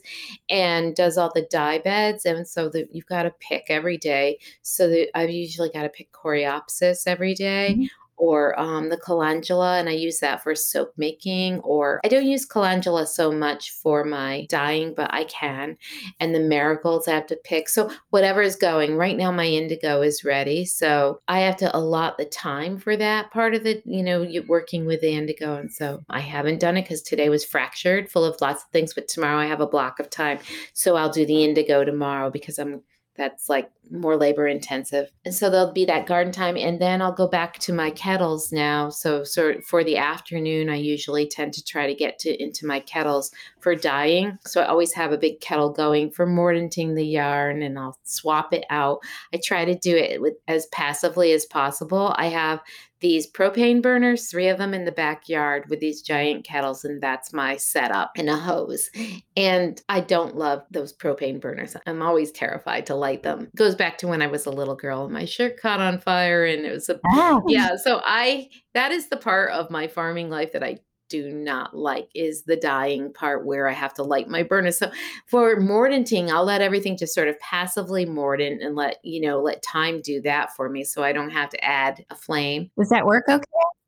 [0.50, 2.26] and does all the dye beds.
[2.26, 4.40] And so that you've got to pick every day.
[4.62, 9.80] So that I've usually got to pick Coreopsis every day, mm-hmm or um, the calendula,
[9.80, 11.60] and I use that for soap making.
[11.62, 15.76] Or I don't use calendula so much for my dyeing, but I can.
[16.20, 17.68] And the marigolds I have to pick.
[17.68, 20.66] So whatever is going right now, my indigo is ready.
[20.66, 24.86] So I have to allot the time for that part of the, you know, working
[24.86, 25.56] with the indigo.
[25.56, 28.94] And so I haven't done it because today was fractured, full of lots of things.
[28.94, 30.38] But tomorrow I have a block of time,
[30.74, 32.84] so I'll do the indigo tomorrow because I'm
[33.16, 35.12] that's like more labor intensive.
[35.26, 36.56] And so there'll be that garden time.
[36.56, 38.90] And then I'll go back to my kettles now.
[38.90, 42.80] So, so for the afternoon, I usually tend to try to get to into my
[42.80, 44.38] kettles for dyeing.
[44.46, 48.54] So I always have a big kettle going for mordanting the yarn and I'll swap
[48.54, 49.00] it out.
[49.34, 52.16] I try to do it with as passively as possible.
[52.18, 52.62] I have
[53.02, 57.34] these propane burners, three of them in the backyard with these giant kettles, and that's
[57.34, 58.90] my setup and a hose.
[59.36, 61.76] And I don't love those propane burners.
[61.88, 63.44] I'm always terrified to light them.
[63.44, 66.00] It goes back to when I was a little girl and my shirt caught on
[66.00, 67.44] fire, and it was a oh.
[67.48, 67.76] yeah.
[67.76, 70.80] So I that is the part of my farming life that I
[71.12, 74.72] do not like is the dyeing part where I have to light my burner.
[74.72, 74.90] So
[75.28, 79.62] for mordanting, I'll let everything just sort of passively mordant and let, you know, let
[79.62, 82.72] time do that for me so I don't have to add a flame.
[82.78, 83.44] Does that work okay?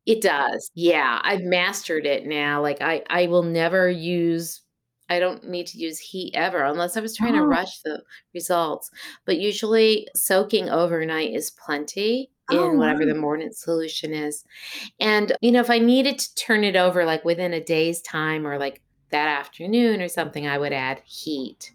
[0.06, 0.70] It does.
[0.74, 2.60] Yeah, I've mastered it now.
[2.60, 4.60] Like I I will never use
[5.14, 7.40] I don't need to use heat ever unless I was trying oh.
[7.40, 8.02] to rush the
[8.34, 8.90] results.
[9.24, 14.44] But usually soaking overnight is plenty in oh, whatever the mordant solution is.
[15.00, 18.46] And, you know, if I needed to turn it over like within a day's time
[18.46, 21.72] or like that afternoon or something, I would add heat.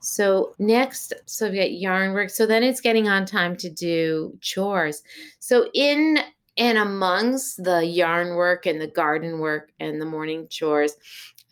[0.00, 2.28] So next, so we got yarn work.
[2.28, 5.02] So then it's getting on time to do chores.
[5.38, 6.18] So in
[6.56, 10.94] and amongst the yarn work and the garden work and the morning chores,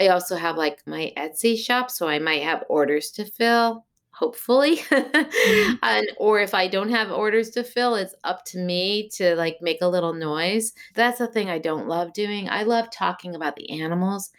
[0.02, 1.90] I also have like my Etsy shop.
[1.90, 3.84] So I might have orders to fill
[4.14, 5.74] hopefully mm-hmm.
[5.82, 9.56] and or if i don't have orders to fill it's up to me to like
[9.62, 13.56] make a little noise that's the thing i don't love doing i love talking about
[13.56, 14.30] the animals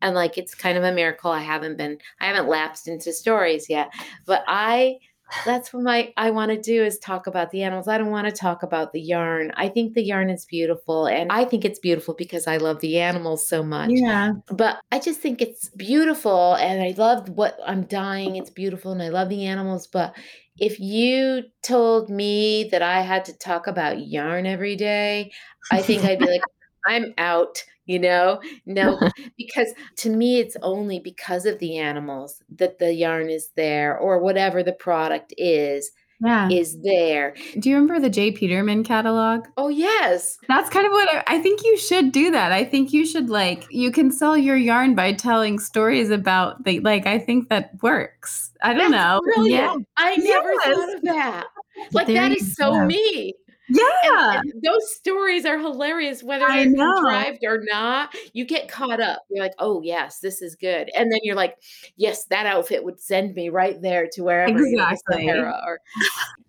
[0.00, 3.68] and like it's kind of a miracle i haven't been i haven't lapsed into stories
[3.68, 3.92] yet
[4.24, 4.96] but i
[5.44, 7.88] that's what my I want to do is talk about the animals.
[7.88, 9.52] I don't want to talk about the yarn.
[9.56, 12.98] I think the yarn is beautiful and I think it's beautiful because I love the
[13.00, 13.90] animals so much.
[13.92, 14.32] Yeah.
[14.50, 18.36] But I just think it's beautiful and I love what I'm dyeing.
[18.36, 20.16] It's beautiful and I love the animals, but
[20.58, 25.30] if you told me that I had to talk about yarn every day,
[25.70, 26.42] I think I'd be like,
[26.86, 28.40] I'm out, you know?
[28.66, 29.00] No,
[29.36, 34.20] because to me, it's only because of the animals that the yarn is there or
[34.20, 36.48] whatever the product is Yeah.
[36.50, 37.34] is there.
[37.58, 38.32] Do you remember the J.
[38.32, 39.46] Peterman catalog?
[39.56, 40.36] Oh, yes.
[40.48, 42.50] That's kind of what I, I think you should do that.
[42.52, 46.80] I think you should like you can sell your yarn by telling stories about the
[46.80, 48.50] like I think that works.
[48.62, 49.20] I don't That's know.
[49.34, 49.86] brilliant.
[49.96, 50.64] I never Yes.
[50.64, 51.46] thought of that.
[51.92, 52.86] Like, There that is so go.
[52.86, 53.34] me.
[53.68, 54.38] Yeah.
[54.38, 56.94] And, and those stories are hilarious, whether I they're know.
[56.94, 58.14] contrived or not.
[58.32, 59.22] You get caught up.
[59.30, 60.90] You're like, oh, yes, this is good.
[60.96, 61.56] And then you're like,
[61.96, 65.30] yes, that outfit would send me right there to wherever you know, the Exactly.
[65.30, 65.78] Or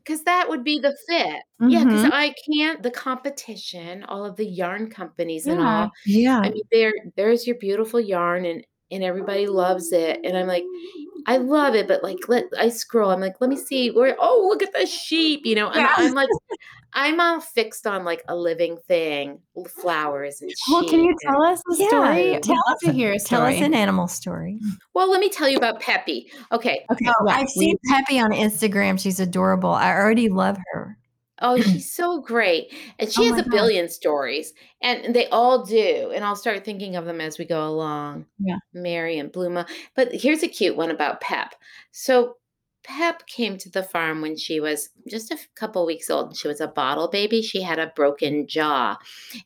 [0.04, 1.44] because that would be the fit.
[1.60, 2.04] Yeah, because.
[2.04, 2.14] Mm-hmm.
[2.14, 5.92] I can't the competition, all of the yarn companies and all.
[6.06, 6.40] Yeah.
[6.40, 10.20] I mean, there there's your beautiful yarn and and everybody loves it.
[10.24, 10.64] And I'm like,
[11.26, 13.12] I love it, but like let I scroll.
[13.12, 15.68] I'm like, let me see where oh look at the sheep, you know.
[15.70, 15.94] And Yeah.
[15.98, 16.30] I'm like,
[16.94, 19.40] I'm all fixed on like a living thing,
[19.82, 20.74] flowers and sheep.
[20.74, 22.36] Well, can you tell us a Yeah, story?
[22.36, 24.60] I'd tell us to a- hear a Tell us an animal story.
[24.96, 26.32] well, let me tell you about Peppy.
[26.52, 26.84] Okay.
[26.92, 27.06] okay.
[27.08, 27.76] Oh, yeah, I've seen.
[27.88, 29.00] Peppy on Instagram.
[29.00, 29.72] She's adorable.
[29.72, 30.98] I already love her.
[31.42, 32.74] Oh, she's so great.
[33.00, 33.52] And she Oh has a gosh.
[33.52, 34.54] billion stories.
[34.82, 36.12] And they all do.
[36.14, 38.26] And I'll start thinking of them as we go along.
[38.40, 38.58] Yeah.
[38.74, 39.68] Mary and Bluma.
[39.96, 41.56] But here's a cute one about Pep.
[41.92, 42.36] So
[42.84, 46.62] Pep came to the farm when she was just a couple weeks old she was
[46.62, 47.42] a bottle baby.
[47.42, 48.98] She had a broken jaw.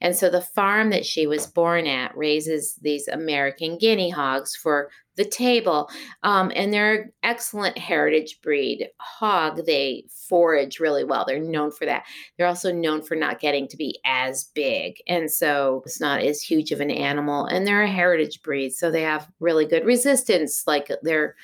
[0.02, 4.90] And so the farm that she was born at raises these American guinea hogs for
[5.16, 5.90] the table.
[6.24, 9.66] Um, and they're an excellent heritage breed hog.
[9.66, 11.24] They forage really well.
[11.28, 12.04] They're known for that.
[12.38, 14.96] They're also known for not getting to be as big.
[15.08, 17.46] And so it's not as huge of an animal.
[17.46, 18.72] And they're a heritage breed.
[18.72, 20.64] So they have really good resistance.
[20.66, 21.36] Like they're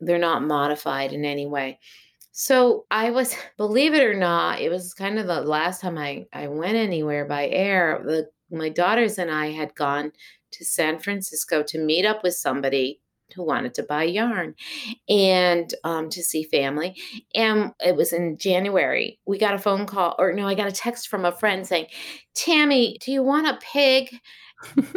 [0.00, 1.78] they're not modified in any way.
[2.32, 6.26] So I was, believe it or not, it was kind of the last time I,
[6.32, 8.02] I went anywhere by air.
[8.04, 10.12] The my daughters and I had gone
[10.52, 13.00] to San Francisco to meet up with somebody
[13.34, 14.54] who wanted to buy yarn
[15.08, 16.96] and um, to see family.
[17.34, 19.18] And it was in January.
[19.26, 21.86] We got a phone call, or no, I got a text from a friend saying,
[22.34, 24.18] Tammy, do you want a pig?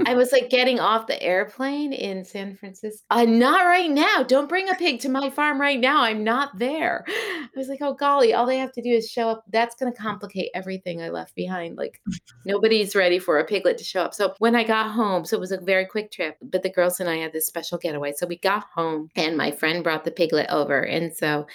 [0.05, 3.05] I was like getting off the airplane in San Francisco.
[3.09, 4.23] Uh, not right now.
[4.23, 6.01] Don't bring a pig to my farm right now.
[6.01, 7.05] I'm not there.
[7.07, 9.43] I was like, oh golly, all they have to do is show up.
[9.51, 11.77] That's going to complicate everything I left behind.
[11.77, 12.01] Like
[12.45, 14.13] nobody's ready for a piglet to show up.
[14.13, 16.99] So when I got home, so it was a very quick trip, but the girls
[16.99, 18.13] and I had this special getaway.
[18.13, 20.81] So we got home and my friend brought the piglet over.
[20.81, 21.45] And so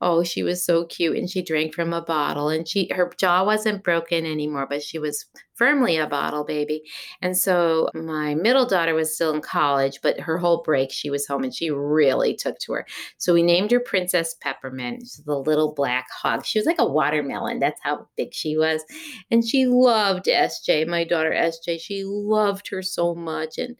[0.00, 3.44] Oh, she was so cute and she drank from a bottle and she her jaw
[3.44, 6.82] wasn't broken anymore, but she was firmly a bottle baby.
[7.22, 11.26] And so my middle daughter was still in college, but her whole break she was
[11.26, 12.86] home and she really took to her.
[13.16, 16.44] So we named her Princess Peppermint, the little black hog.
[16.44, 17.58] She was like a watermelon.
[17.58, 18.84] That's how big she was.
[19.30, 21.80] And she loved SJ, my daughter SJ.
[21.80, 23.76] She loved her so much and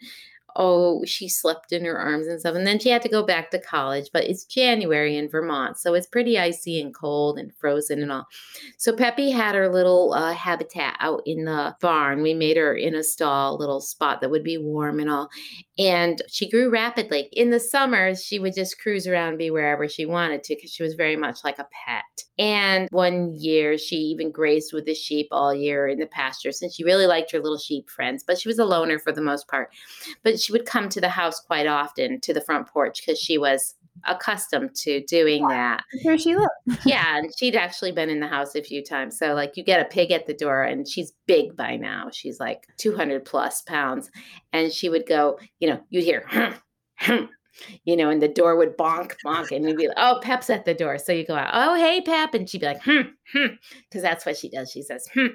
[0.56, 2.54] oh, she slept in her arms and stuff.
[2.54, 5.78] And then she had to go back to college, but it's January in Vermont.
[5.78, 8.26] So it's pretty icy and cold and frozen and all.
[8.76, 12.22] So Peppy had her little uh, habitat out in the barn.
[12.22, 15.28] We made her in a stall, little spot that would be warm and all.
[15.78, 17.28] And she grew rapidly.
[17.32, 20.82] In the summers, she would just cruise around be wherever she wanted to because she
[20.82, 22.04] was very much like a pet.
[22.38, 26.60] And one year, she even grazed with the sheep all year in the pastures.
[26.62, 29.22] And she really liked her little sheep friends, but she was a loner for the
[29.22, 29.70] most part.
[30.22, 33.36] But she would come to the house quite often to the front porch because she
[33.36, 35.82] was accustomed to doing that.
[36.02, 36.46] Where she lives.
[36.84, 39.18] Yeah, and she'd actually been in the house a few times.
[39.18, 42.10] So like you get a pig at the door and she's big by now.
[42.12, 44.08] She's like 200 plus pounds
[44.52, 46.54] and she would go, you know, you'd hear "Hum,
[46.96, 47.28] hum,"
[47.84, 50.64] you know, and the door would bonk, bonk, and you'd be like, oh, Pep's at
[50.64, 50.98] the door.
[50.98, 52.34] So you go out, oh, hey, Pep.
[52.34, 53.54] And she'd be like, hmm, hmm,
[53.88, 54.70] because that's what she does.
[54.70, 55.26] She says, hmm.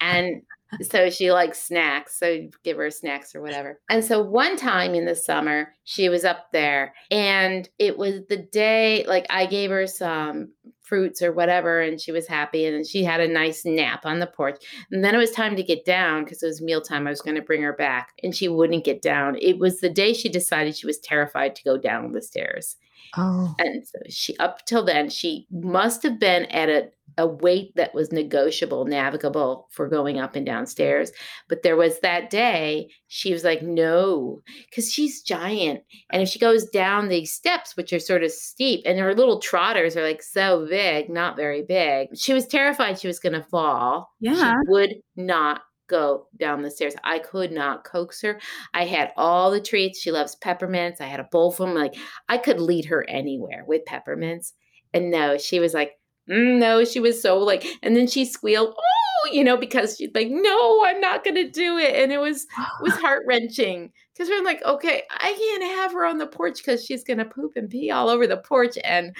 [0.00, 0.42] And
[0.80, 2.18] so she likes snacks.
[2.18, 3.80] So give her snacks or whatever.
[3.90, 8.36] And so one time in the summer, she was up there and it was the
[8.36, 12.66] day, like I gave her some fruits or whatever, and she was happy.
[12.66, 14.62] And then she had a nice nap on the porch.
[14.90, 17.06] And then it was time to get down because it was mealtime.
[17.06, 19.36] I was going to bring her back and she wouldn't get down.
[19.40, 22.76] It was the day she decided she was terrified to go down the stairs.
[23.16, 23.54] Oh.
[23.58, 27.94] And so she, up till then, she must have been at a, a weight that
[27.94, 31.12] was negotiable, navigable for going up and downstairs.
[31.48, 35.80] But there was that day, she was like, no, because she's giant.
[36.10, 39.40] And if she goes down these steps, which are sort of steep, and her little
[39.40, 43.42] trotters are like so big, not very big, she was terrified she was going to
[43.44, 44.10] fall.
[44.20, 44.34] Yeah.
[44.34, 46.94] She would not go down the stairs.
[47.04, 48.40] I could not coax her.
[48.72, 50.00] I had all the treats.
[50.00, 51.00] She loves peppermints.
[51.00, 51.72] I had a bowl full.
[51.74, 51.94] Like
[52.28, 54.54] I could lead her anywhere with peppermints.
[54.94, 55.92] And no, she was like,
[56.30, 60.10] Mm, no, she was so like, and then she squealed, oh, you know, because she's
[60.14, 64.28] like, no, I'm not gonna do it, and it was it was heart wrenching because
[64.28, 67.68] we're like, okay, I can't have her on the porch because she's gonna poop and
[67.70, 69.14] pee all over the porch, and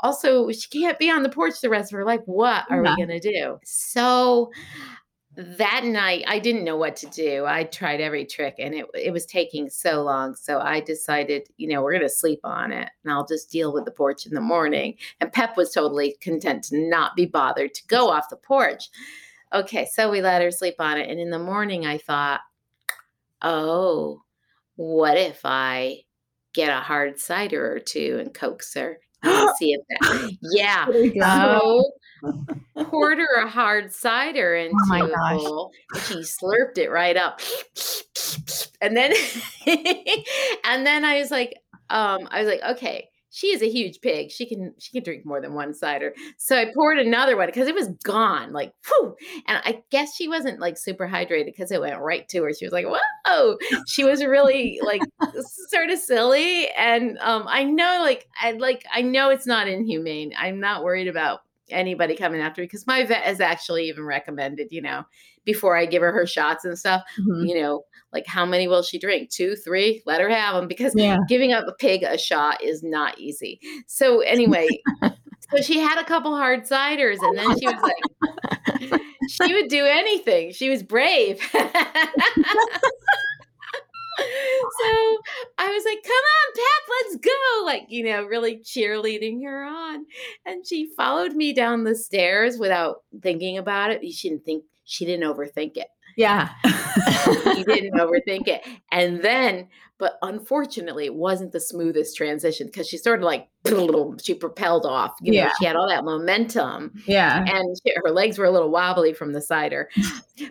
[0.00, 2.20] also she can't be on the porch the rest of her life.
[2.26, 2.94] What are Yeah.
[2.96, 3.58] we gonna do?
[3.64, 4.50] So
[5.38, 7.46] that night I didn't know what to do.
[7.46, 10.34] I tried every trick and it it was taking so long.
[10.34, 13.72] So I decided, you know, we're going to sleep on it and I'll just deal
[13.72, 14.96] with the porch in the morning.
[15.20, 18.88] And Pep was totally content to not be bothered to go off the porch.
[19.52, 22.40] Okay, so we let her sleep on it and in the morning I thought,
[23.40, 24.24] "Oh,
[24.74, 26.00] what if I
[26.52, 28.98] get a hard cider or two and coax her
[29.58, 30.86] see if that Yeah.
[30.86, 31.92] So
[32.84, 35.72] poured her a hard cider into my a bowl.
[35.94, 37.40] and She slurped it right up.
[38.80, 39.12] And then
[39.66, 41.54] and then I was like,
[41.90, 44.30] um, I was like, okay, she is a huge pig.
[44.30, 46.14] She can she can drink more than one cider.
[46.38, 49.16] So I poured another one because it was gone, like whew.
[49.46, 52.52] And I guess she wasn't like super hydrated because it went right to her.
[52.52, 53.58] She was like, whoa.
[53.86, 55.02] She was really like
[55.68, 56.68] sort of silly.
[56.70, 60.32] And um, I know like I like I know it's not inhumane.
[60.36, 64.68] I'm not worried about anybody coming after me because my vet has actually even recommended,
[64.70, 65.04] you know,
[65.44, 67.48] before I give her her shots and stuff, Mhm.
[67.48, 69.30] you know, like how many will she drink?
[69.30, 70.02] Two, three?
[70.06, 71.18] Let her have them because Yeah.
[71.28, 73.60] giving up a pig a shot is not easy.
[73.86, 74.68] So anyway,
[75.50, 79.84] so she had a couple hard ciders and then she was like, she would do
[79.84, 80.52] anything.
[80.52, 81.40] She was brave.
[84.18, 85.18] so
[85.58, 87.64] I was like, come on, Pep, let's go.
[87.64, 90.04] Like, you know, really cheerleading her on.
[90.46, 94.06] And she followed me down the stairs without thinking about it.
[94.12, 96.50] She didn't think, she didn't overthink it Yeah.
[96.64, 98.66] he didn't overthink it.
[98.90, 99.68] And then,
[99.98, 103.48] but unfortunately, it wasn't the smoothest transition because she sort of like
[104.22, 105.12] she propelled off.
[105.20, 105.52] You know, Yeah.
[105.58, 107.44] she had all that momentum, yeah.
[107.46, 109.88] and she, her legs were a little wobbly from the cider.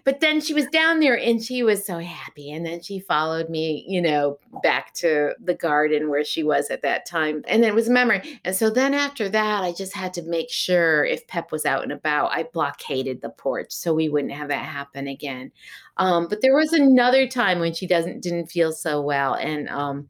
[0.03, 2.51] But then she was down there, and she was so happy.
[2.51, 6.81] And then she followed me, you know, back to the garden where she was at
[6.81, 8.41] that time, and then it was a memory.
[8.43, 11.83] And so then after that, I just had to make sure if Pep was out
[11.83, 15.53] and about, I blockaded the porch so we wouldn't have that happen again.
[15.97, 20.07] Um, but there was another time when she doesn't didn't feel so well, and um,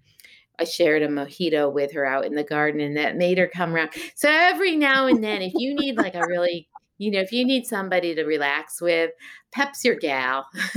[0.59, 3.73] I shared a mojito with her out in the garden, and that made her come
[3.73, 3.91] around.
[4.15, 6.67] So every now and then, if you need like a really,
[6.97, 9.11] you know, if you need somebody to relax with,
[9.51, 10.45] Pep's your gal.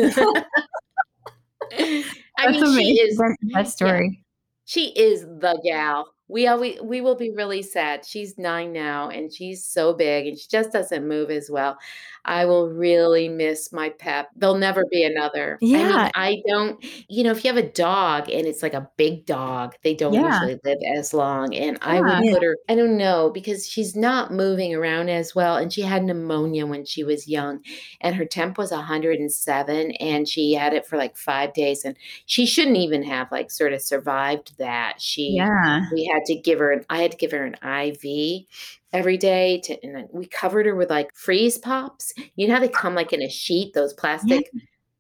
[2.38, 3.20] I That's mean, she is
[3.52, 4.22] best story.
[4.64, 6.12] she is the gal.
[6.30, 8.04] We always we will be really sad.
[8.06, 11.78] She's nine now and she's so big and she just doesn't move as well.
[12.24, 14.28] I will really miss my pep.
[14.36, 15.58] There'll never be another.
[15.62, 15.78] I Yeah.
[15.88, 19.24] mean, I don't, you know, if you have a dog and it's like a big
[19.26, 20.26] dog, they don't Yeah.
[20.26, 21.54] usually live as long.
[21.54, 25.56] And I would put her, I don't know, because she's not moving around as well.
[25.56, 27.60] And she had pneumonia when she was young.
[28.02, 31.84] And her temp was 107 and she had it for like five days.
[31.84, 35.00] And she shouldn't even have like sort of survived that.
[35.00, 35.82] She Yeah.
[35.92, 38.44] we had to give her an I had to give her an IV
[38.92, 42.12] every day to and then we covered her with like freeze pops.
[42.36, 44.50] You know how they come like in a sheet, those plastic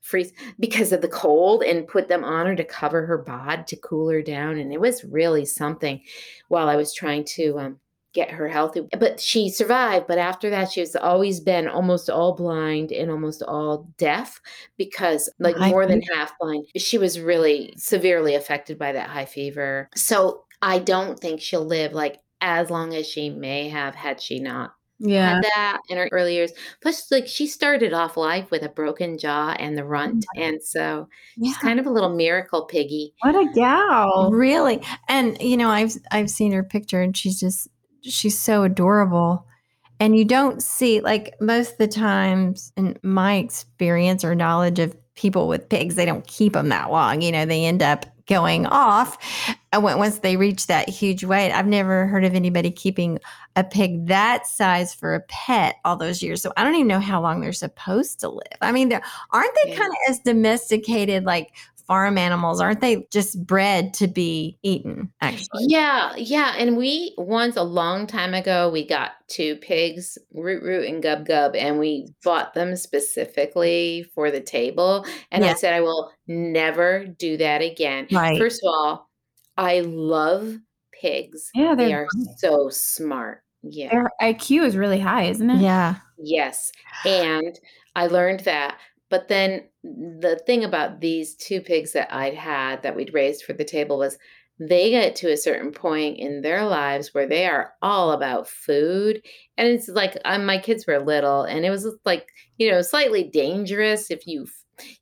[0.00, 3.76] freeze because of the cold and put them on her to cover her bod to
[3.76, 4.58] cool her down.
[4.58, 6.02] And it was really something
[6.48, 7.80] while I was trying to um
[8.12, 8.82] get her healthy.
[8.98, 10.06] But she survived.
[10.06, 14.40] But after that, she's always been almost all blind and almost all deaf
[14.76, 16.66] because, like, High more than half blind.
[16.76, 19.88] She was really severely affected by that high fever.
[19.94, 24.38] So I don't think she'll live like as long as she may have had she
[24.40, 25.34] not Yeah.
[25.36, 26.52] had that in her early years.
[26.82, 30.24] Plus, like, she started off life with a broken jaw and the oh runt.
[30.36, 31.48] And so Yeah.
[31.50, 33.14] she's kind of a little miracle piggy.
[33.22, 34.30] What a gal.
[34.32, 34.82] Really.
[35.08, 37.68] And you know, I've I've seen her picture and she's just
[38.02, 39.46] she's so adorable.
[39.98, 44.96] And you don't see like most of the times in my experience or knowledge of
[45.14, 47.20] people with pigs, they don't keep them that long.
[47.20, 49.18] You know, they end up going off
[49.72, 51.52] uh, once they reach that huge weight.
[51.52, 53.18] I've never heard of anybody keeping
[53.56, 56.40] a pig that size for a pet all those years.
[56.40, 58.56] So I don't even know how long they're supposed to live.
[58.62, 58.92] I mean,
[59.32, 59.78] aren't they Yeah.
[59.78, 61.50] kind of as domesticated like
[61.90, 62.60] farm animals?
[62.60, 65.12] Aren't they just bred to be eaten?
[65.20, 66.54] Actually, Yeah, yeah.
[66.56, 71.26] And we once a long time ago, we got two pigs, Root Root and Gub
[71.26, 75.04] Gub, and we bought them specifically for the table.
[75.32, 78.06] And I said, I will never do that again.
[78.12, 78.38] Right.
[78.38, 79.10] First of all,
[79.56, 80.58] I love
[80.92, 81.50] pigs.
[81.56, 83.42] Yeah, They are so smart.
[83.64, 83.90] Yeah.
[83.90, 85.60] Their IQ is really high, isn't it?
[85.60, 86.70] yeah, Yes.
[87.04, 87.58] And
[87.96, 88.78] I learned that.
[89.08, 93.52] But then the thing about these two pigs that I'd had that we'd raised for
[93.52, 94.18] the table was
[94.58, 99.22] they get to a certain point in their lives where they are all about food.
[99.56, 102.28] And it's like um, my kids were little and it was like,
[102.58, 104.46] you know, slightly dangerous if you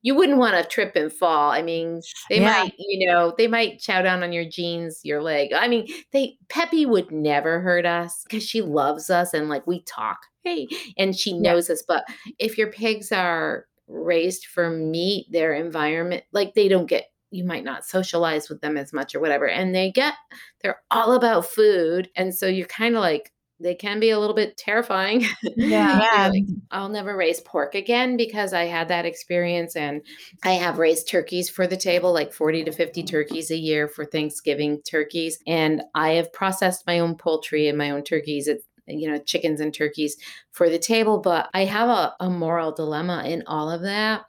[0.02, 1.50] you wouldn't want to trip and fall.
[1.52, 2.40] I mean, they Yeah.
[2.40, 5.52] might, you know, they might chow down on your jeans, your leg.
[5.52, 9.82] I mean, they Peppy would never hurt us because she loves us and like we
[9.84, 10.66] talk, hey,
[10.96, 11.52] and she Yeah.
[11.52, 11.82] knows us.
[11.86, 12.04] But
[12.38, 17.64] if your pigs are raised for meat, their environment, like they don't get you might
[17.64, 19.46] not socialize with them as much or whatever.
[19.46, 20.14] And they get
[20.62, 22.08] they're all about food.
[22.16, 25.24] And so you're kind of like they can be a little bit terrifying.
[25.56, 26.06] Yeah.
[26.28, 30.02] Like, I'll never raise pork again because I had that experience and
[30.44, 34.04] I have raised turkeys for the table, like 40 to 50 turkeys a year for
[34.04, 35.38] Thanksgiving turkeys.
[35.46, 38.46] And I have processed my own poultry and my own turkeys.
[38.46, 40.16] It's you know, chickens and turkeys
[40.50, 44.24] for the table, but I have a, a moral dilemma in all of that.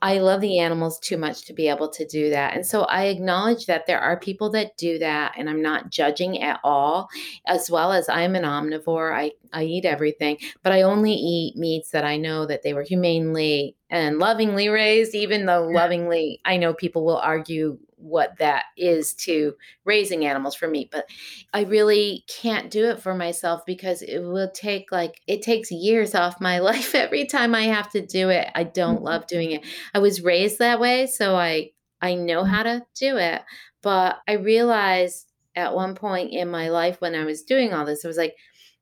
[0.00, 2.54] I love the animals too much to be able to do that.
[2.54, 6.42] And so I acknowledge that there are people that do that, and I'm not judging
[6.42, 7.08] at all,
[7.46, 9.14] as well as I'm an omnivore.
[9.14, 12.82] I, I eat everything, but I only eat meats that I know that they were
[12.82, 19.14] humanely and lovingly raised, even though lovingly, I know people will argue what that is
[19.14, 21.08] to raising animals for meat, but
[21.52, 26.14] I really can't do it for myself because it will take like it takes years
[26.14, 28.48] off my life every time I have to do it.
[28.54, 29.04] I don't mm-hmm.
[29.04, 29.64] love doing it.
[29.94, 32.52] I was raised that way, so I I know mm-hmm.
[32.52, 33.42] how to do it,
[33.82, 38.04] but I realized at one point in my life when I was doing all this,
[38.04, 38.34] I was like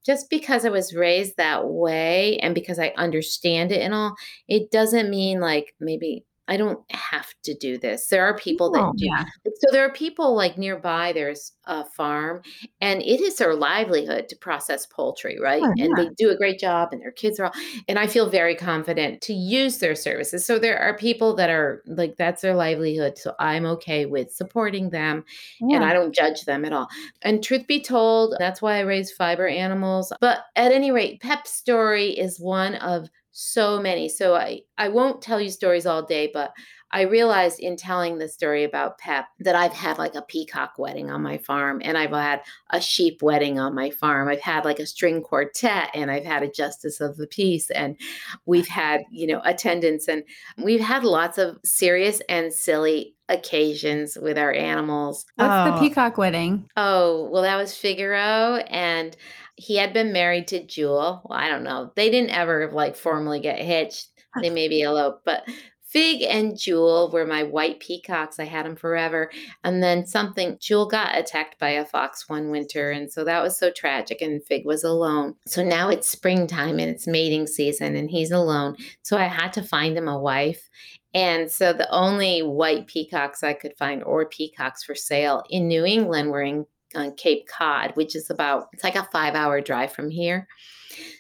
[0.05, 4.15] just because I was raised that way and because I understand it and all,
[4.49, 8.09] it doesn't mean like maybe I don't have to do this.
[8.09, 9.07] There are people that Oh, do.
[9.07, 9.25] Yeah.
[9.45, 12.43] So there are people like nearby, there's a farm,
[12.81, 15.63] and it is their livelihood to process poultry, right?
[15.63, 17.53] Sure, and they do a great job, and their kids are all,
[17.89, 20.45] and I feel very confident to use their services.
[20.45, 23.17] So there are people that are like, that's their livelihood.
[23.17, 25.25] So I'm okay with supporting them,
[25.61, 26.89] and I don't judge them at all.
[27.23, 30.13] And truth be told, that's why I raise fiber animals.
[30.21, 33.09] But at any rate, Pep's story is one of
[33.41, 34.09] so many.
[34.09, 36.53] So I, I won't tell you stories all day, but
[36.93, 41.09] I realized in telling the story about Pep that I've had like a peacock wedding
[41.09, 44.29] on my farm and I've had a sheep wedding on my farm.
[44.29, 47.97] I've had like a string quartet and I've had a justice of the peace and
[48.45, 50.25] we've had, you know, attendance and
[50.59, 55.25] we've had lots of serious and silly occasions with our animals.
[55.37, 55.73] What's Oh.
[55.75, 56.69] the peacock wedding?
[56.77, 59.17] Oh, well, that was Figaro, and
[59.61, 61.23] he had been married to Jewel.
[61.25, 61.93] Well, I don't know.
[61.95, 64.09] They didn't ever like formally get hitched.
[64.41, 65.45] They maybe eloped, but
[65.91, 68.39] Fig and Jewel were my white peacocks.
[68.39, 69.29] I had them forever.
[69.65, 72.93] And then something, Jewel got attacked by a fox one winter.
[72.93, 74.23] And so that was so tragic.
[74.23, 75.35] And Fig was alone.
[75.49, 78.77] So now it's springtime and it's mating season and he's alone.
[79.03, 80.71] So I had to find him a wife.
[81.13, 85.85] And so the only white peacocks I could find or peacocks for sale in New
[85.85, 89.93] England were in on Cape Cod, which is about it's like a five hour drive
[89.93, 90.49] from here.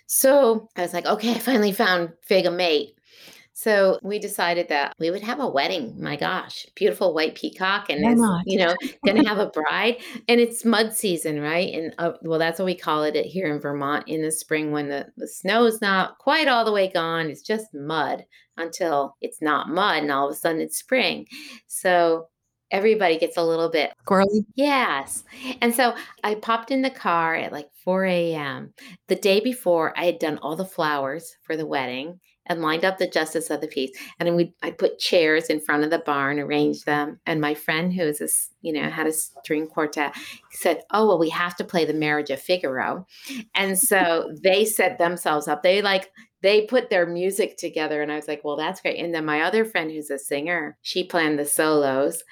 [0.06, 2.96] So I was like, okay, I finally found Fig a mate.
[3.52, 6.00] So we decided that we would have a wedding.
[6.00, 8.00] My gosh, beautiful white peacock, and
[8.46, 9.98] you know, gonna have a bride.
[10.28, 11.70] And it's mud season, right?
[11.74, 14.88] And uh, well, that's what we call it here in Vermont in the spring when
[14.88, 17.26] the the snow is not quite all the way gone.
[17.28, 18.24] It's just mud
[18.56, 21.26] until it's not mud, and all of a sudden it's spring.
[21.66, 22.28] So
[22.70, 24.44] everybody gets a little bit Squirrely.
[24.54, 25.24] Yes.
[25.60, 25.94] And so
[26.24, 28.74] I popped in the car at like 4 a.m.
[29.08, 32.98] The day before, I had done all the flowers for the wedding and lined up
[32.98, 33.96] the justice of the peace.
[34.18, 37.20] And then we I put chairs in front of the barn, arranged them.
[37.24, 40.14] And my friend who is this, you know, had a string quartet
[40.50, 43.06] said, Oh, well, we have to play the marriage of Figaro.
[43.54, 45.62] And so they set themselves up.
[45.62, 46.10] They like
[46.42, 48.98] they put their music together and I was like, well, that's great.
[48.98, 52.22] And then my other friend who's a singer, she planned the solos.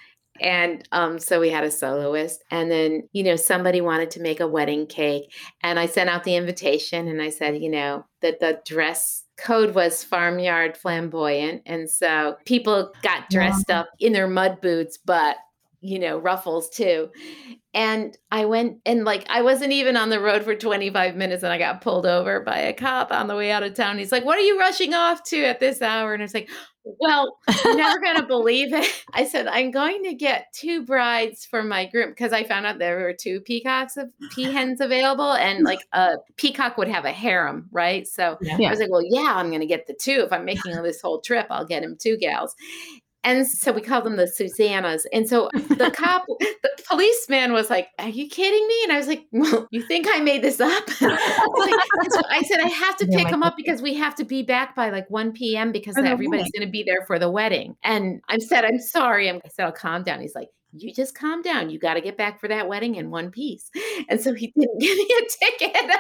[0.41, 2.45] And um, so we had a soloist.
[2.51, 5.32] And then, you know, somebody wanted to make a wedding cake.
[5.62, 9.74] And I sent out the invitation and I said, you know, that the dress code
[9.74, 11.62] was farmyard flamboyant.
[11.64, 15.36] And so people got dressed up in their mud boots, but
[15.81, 17.11] you know, ruffles too.
[17.74, 21.53] And I went and like I wasn't even on the road for 25 minutes and
[21.53, 23.99] I got pulled over by a cop on the way out of town.
[23.99, 26.12] He's like, What are you rushing off to at this hour?
[26.14, 26.49] And I was like,
[26.85, 28.87] Well, you're never gonna believe it.
[29.12, 32.79] I said, I'm going to get two brides for my groom because I found out
[32.79, 37.68] there were two peacocks of peahens available, and like a peacock would have a harem,
[37.70, 38.09] right?
[38.09, 40.22] So I was like, well, yeah, I'm going to get the two.
[40.24, 42.55] If I'm making this whole trip, I'll get him two gals.
[43.25, 45.03] And so we called them the Susannas.
[45.12, 48.85] And so the cop, the policeman was like, Are you kidding me?
[48.85, 50.89] And I was like, Well, you think I made this up?
[52.01, 54.25] And so I said, I have to pick like, him up because we have to
[54.25, 55.73] be back by like 1 p.m.
[55.73, 57.77] because everybody's going to be there for the wedding.
[57.83, 59.29] And I said, I'm sorry.
[59.29, 60.21] I'm, I said, I'll calm down.
[60.21, 61.71] He's like, you just calm down.
[61.71, 63.71] You got to get back for that wedding in one piece.
[64.09, 65.91] And so he didn't give me a ticket.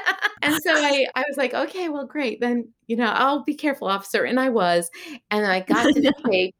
[0.42, 2.40] and so I, I was like, okay, well, great.
[2.40, 4.24] Then, you know, I'll be careful, officer.
[4.24, 4.90] And I was.
[5.30, 6.54] And I got to the Cape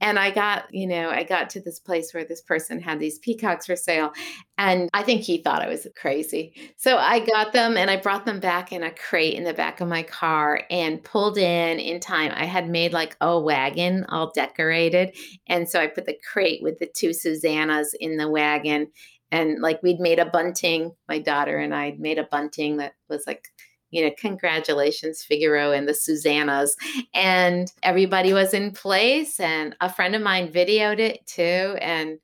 [0.00, 3.18] and I got, you know, I got to this place where this person had these
[3.18, 4.12] peacocks for sale.
[4.58, 6.54] And I think he thought I was crazy.
[6.76, 9.80] So I got them and I brought them back in a crate in the back
[9.80, 12.32] of my car and pulled in in time.
[12.34, 15.16] I had made like a wagon all decorated.
[15.46, 18.88] And so I put the crate with the two Susannas in the wagon.
[19.30, 23.24] And like we'd made a bunting, my daughter and I made a bunting that was
[23.26, 23.44] like
[23.92, 26.70] you know, congratulations, Figaro and the Susannas.
[27.14, 29.38] And everybody was in place.
[29.38, 31.76] And a friend of mine videoed it too.
[31.80, 32.18] And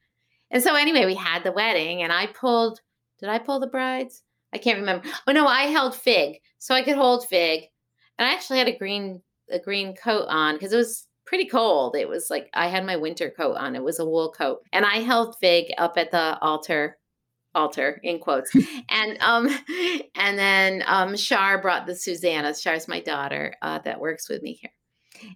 [0.51, 2.81] and so anyway, we had the wedding and I pulled,
[3.21, 4.23] did I pull the brides?
[4.55, 5.07] I can't remember.
[5.27, 6.41] Oh no, I held Fig.
[6.59, 7.65] So I could hold Fig.
[8.19, 11.95] And I actually had a green a green coat on because it was pretty cold.
[11.97, 13.77] It was like I had my winter coat on.
[13.77, 14.61] It was a wool coat.
[14.73, 16.97] And I held Fig up at the altar
[17.59, 18.55] altar in quotes.
[18.89, 19.49] And um
[20.15, 24.55] and then um Shar brought the Susanna Shar's my daughter uh, that works with me
[24.61, 24.73] here.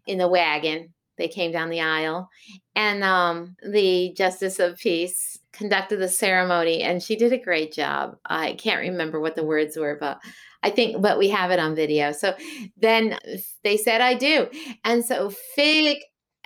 [0.07, 0.95] In the wagon.
[1.19, 2.29] They came down the aisle.
[2.75, 8.17] And um the justice of peace conducted the ceremony and she did a great job.
[8.25, 10.19] I can't remember what the words were but
[10.63, 12.13] I think but we have it on video.
[12.13, 12.35] So
[12.77, 13.19] then
[13.65, 14.49] they said I do.
[14.85, 15.99] And so Fig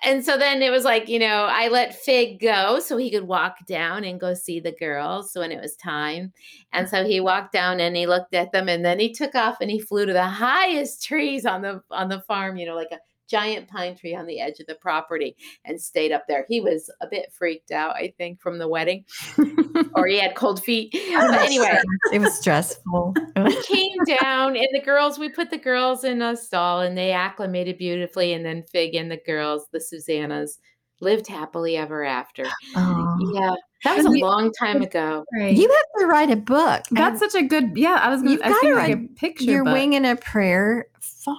[0.02, 3.26] and so then it was like, you know, I let Fig go so he could
[3.26, 6.32] walk down and go see the girls when it was time.
[6.72, 9.56] And so he walked down and he looked at them and then he took off
[9.60, 12.92] and he flew to the highest trees on the on the farm, you know, like
[12.92, 16.44] a giant pine tree on the edge of the property and stayed up there.
[16.48, 19.04] He was a bit freaked out, I think, from the wedding,
[19.94, 20.92] or he had cold feet.
[20.92, 21.78] But anyway,
[22.12, 23.14] it was stressful.
[23.36, 27.12] we came down, and the girls, we put the girls in a stall and they
[27.12, 28.32] acclimated beautifully.
[28.32, 30.58] And then Fig and the girls, the Susannas,
[31.00, 32.44] lived happily ever after.
[32.74, 33.16] Oh.
[33.34, 33.54] Yeah.
[33.84, 35.24] That was a long time ago.
[35.38, 36.82] You have to write a book.
[36.90, 37.72] That's such a good.
[37.76, 38.44] Yeah, I was going to.
[38.44, 39.44] I think like a picture.
[39.44, 39.74] Your book.
[39.74, 40.86] wing and a prayer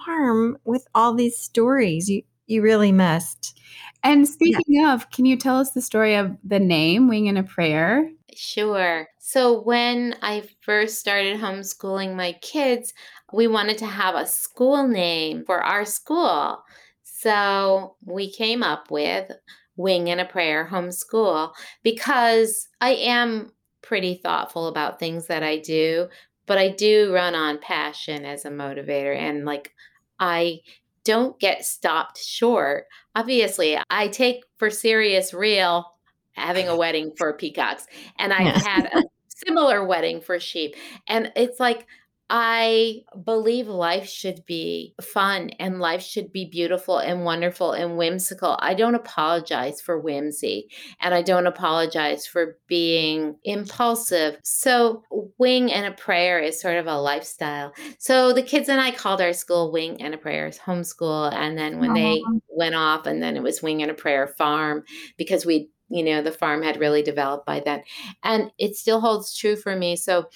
[0.04, 2.08] farm with all these stories.
[2.08, 3.58] You you really must.
[4.02, 4.94] And speaking yeah.
[4.94, 8.10] of, can you tell us the story of the name Wing and a Prayer?
[8.34, 9.06] Sure.
[9.18, 12.94] So when I first started homeschooling my kids,
[13.32, 16.62] we wanted to have a school name for our school.
[17.02, 19.30] So we came up with
[19.76, 26.08] Wing and a Prayer Homeschool because I am pretty thoughtful about things that I do,
[26.48, 29.16] but I do run on passion as a motivator.
[29.16, 29.72] And like,
[30.18, 30.60] I
[31.04, 32.86] don't get stopped short.
[33.14, 35.94] Obviously, I take for serious real
[36.32, 37.86] having a wedding for peacocks,
[38.18, 40.74] and I had a similar wedding for sheep.
[41.06, 41.86] And it's like
[42.30, 48.58] I believe life should be fun and life should be beautiful and wonderful and whimsical.
[48.60, 50.68] I don't apologize for whimsy
[51.00, 54.38] and I don't apologize for being impulsive.
[54.42, 55.04] So,
[55.38, 57.72] Wing and a Prayer is sort of a lifestyle.
[57.98, 61.32] So, the kids and I called our school Wing and a Prayer homeschool.
[61.32, 61.98] And then when uh-huh.
[61.98, 64.84] they went off, and then it was Wing and a Prayer farm
[65.16, 67.82] because we you know the farm had really developed by then
[68.22, 70.28] and it still holds true for me so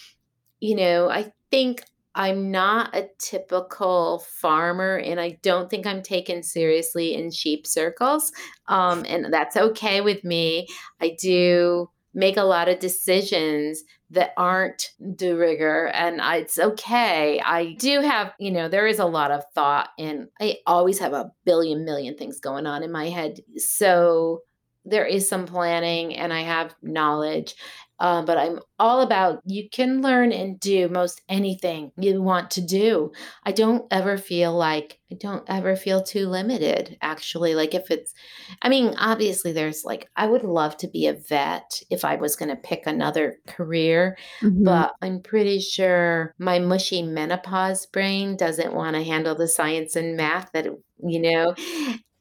[0.60, 1.84] you know i think
[2.14, 8.32] I'm not a typical farmer and I don't think I'm taken seriously in sheep circles.
[8.68, 10.66] Um, and that's okay with me.
[11.00, 17.40] I do make a lot of decisions that aren't de rigueur and I, it's okay.
[17.40, 21.12] I do have, you know, there is a lot of thought and I always have
[21.12, 23.40] a billion million things going on in my head.
[23.56, 24.40] So
[24.84, 27.54] there is some planning and I have knowledge
[28.02, 32.60] uh, but I'm all about you can learn and do most anything you want to
[32.60, 33.12] do.
[33.44, 37.54] I don't ever feel like I don't ever feel too limited, actually.
[37.54, 38.12] Like, if it's,
[38.60, 42.34] I mean, obviously, there's like, I would love to be a vet if I was
[42.34, 44.64] going to pick another career, mm-hmm.
[44.64, 50.16] but I'm pretty sure my mushy menopause brain doesn't want to handle the science and
[50.16, 50.66] math that,
[51.04, 51.54] you know,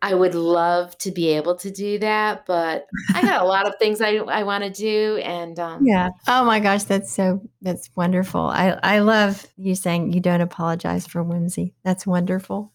[0.02, 3.76] I would love to be able to do that, but I got a lot of
[3.78, 5.18] things I, I want to do.
[5.24, 6.10] And um, yeah.
[6.28, 8.42] Oh my gosh, that's so, that's wonderful.
[8.42, 11.76] I, I love you saying you don't apologize for whimsy.
[11.84, 12.72] That's wonderful.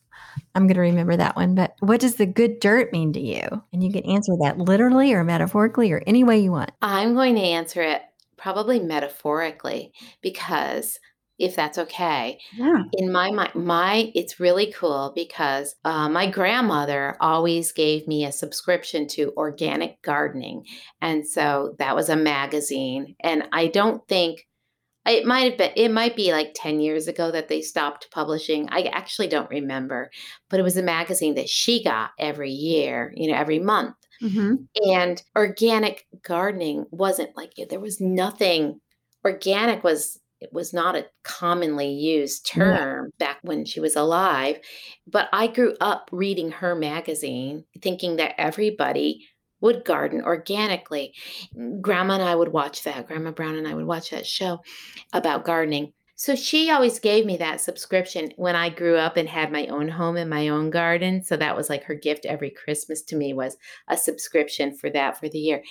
[0.54, 1.54] I'm going to remember that one.
[1.54, 3.42] But what does the good dirt mean to you?
[3.72, 6.70] And you can answer that literally or metaphorically or any way you want.
[6.82, 8.02] I'm going to answer it
[8.36, 10.98] probably metaphorically because
[11.38, 12.38] if that's okay.
[12.56, 12.82] Yeah.
[12.94, 18.32] In my my, my it's really cool because uh, my grandmother always gave me a
[18.32, 20.64] subscription to organic gardening,
[21.00, 23.16] and so that was a magazine.
[23.20, 24.46] And I don't think
[25.06, 28.68] it might have been it might be like 10 years ago that they stopped publishing
[28.70, 30.10] i actually don't remember
[30.50, 34.54] but it was a magazine that she got every year you know every month Mm-hmm.
[34.90, 38.80] and organic gardening wasn't like there was nothing
[39.26, 42.64] organic was it was not a commonly used Yeah.
[42.64, 44.58] term back when she was alive
[45.06, 49.26] but i grew up reading her magazine thinking that everybody
[49.60, 51.14] would garden organically
[51.80, 54.60] grandma and i would watch that grandma brown and i would watch that show
[55.12, 59.52] about gardening so she always gave me that subscription when i grew up and had
[59.52, 63.02] my own home and my own garden so that was like her gift every christmas
[63.02, 63.56] to me was
[63.88, 65.62] a subscription for that for the year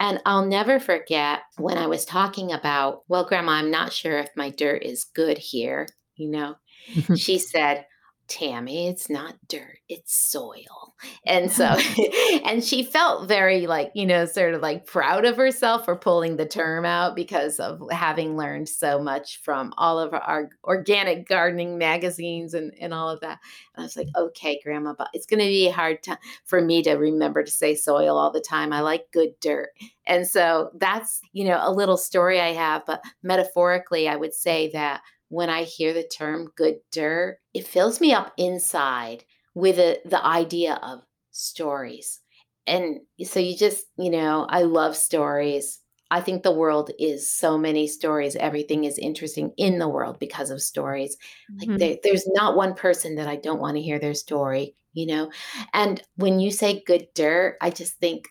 [0.00, 4.30] and I'll never forget when I was talking about, well, Grandma, I'm not sure if
[4.34, 5.86] my dirt is good here.
[6.16, 6.54] You know,
[7.16, 7.84] she said,
[8.30, 10.94] Tammy, it's not dirt, it's soil.
[11.26, 11.64] And so,
[12.44, 16.36] and she felt very like, you know, sort of like proud of herself for pulling
[16.36, 21.76] the term out because of having learned so much from all of our organic gardening
[21.76, 23.40] magazines and, and all of that.
[23.74, 26.82] And I was like, okay, Grandma, but it's going to be hard to, for me
[26.84, 28.72] to remember to say soil all the time.
[28.72, 29.70] I like good dirt.
[30.06, 34.70] And so that's, you know, a little story I have, but metaphorically, I would say
[34.72, 39.24] that when I hear the term good dirt, it fills me up inside
[39.54, 41.02] with a, the idea of
[41.32, 42.20] stories.
[42.66, 45.80] And so you just, you know, I love stories.
[46.10, 48.36] I think the world is so many stories.
[48.36, 51.16] Everything is interesting in the world because of stories.
[51.60, 51.78] Like Mhm.
[51.78, 55.30] there, there's not one person that I don't want to hear their story, you know?
[55.72, 58.28] And when you say good dirt, I just think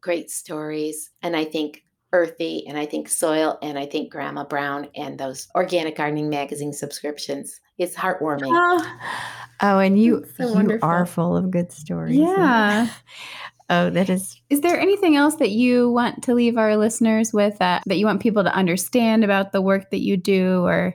[0.00, 1.10] great stories.
[1.22, 5.48] And I think earthy and I think soil and I think Grandma Brown and those
[5.54, 7.60] organic gardening magazine subscriptions.
[7.78, 8.50] It's heartwarming.
[8.52, 8.98] Oh,
[9.64, 10.88] Oh, and you so you wonderful.
[10.88, 12.16] are full of good stories.
[12.16, 12.88] yeah.
[13.70, 17.56] Oh, that is Is there anything else that you want to leave our listeners with
[17.58, 20.94] that, that you want people to understand about the work that you do or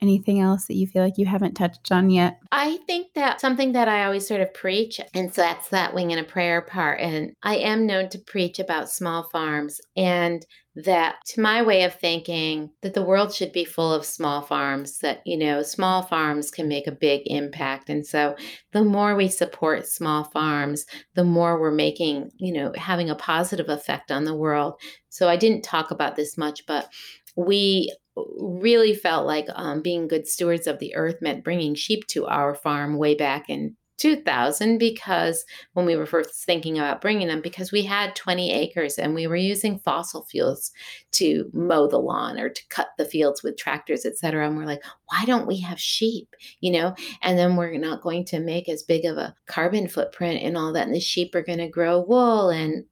[0.00, 2.38] anything else that you feel like you haven't touched on yet?
[2.52, 6.12] I think that something that I always sort of preach, and so that's that wing
[6.12, 7.00] and a prayer part.
[7.00, 10.44] And I am known to preach about small farms and
[10.76, 14.98] that to my way of thinking that the world should be full of small farms
[14.98, 18.36] that you know small farms can make a big impact and so
[18.72, 20.84] the more we support small farms
[21.14, 24.74] the more we're making you know having a positive effect on the world
[25.08, 26.90] so i didn't talk about this much but
[27.36, 32.26] we really felt like um, being good stewards of the earth meant bringing sheep to
[32.26, 37.40] our farm way back in 2000 because when we were first thinking about bringing them
[37.40, 40.70] because we had 20 acres and we were using fossil fuels
[41.12, 44.82] to mow the lawn or to cut the fields with tractors etc and we're like
[45.08, 46.34] why don't we have sheep?
[46.60, 46.94] You know?
[47.22, 50.72] And then we're not going to make as big of a carbon footprint and all
[50.72, 52.84] that and the sheep are going to grow wool and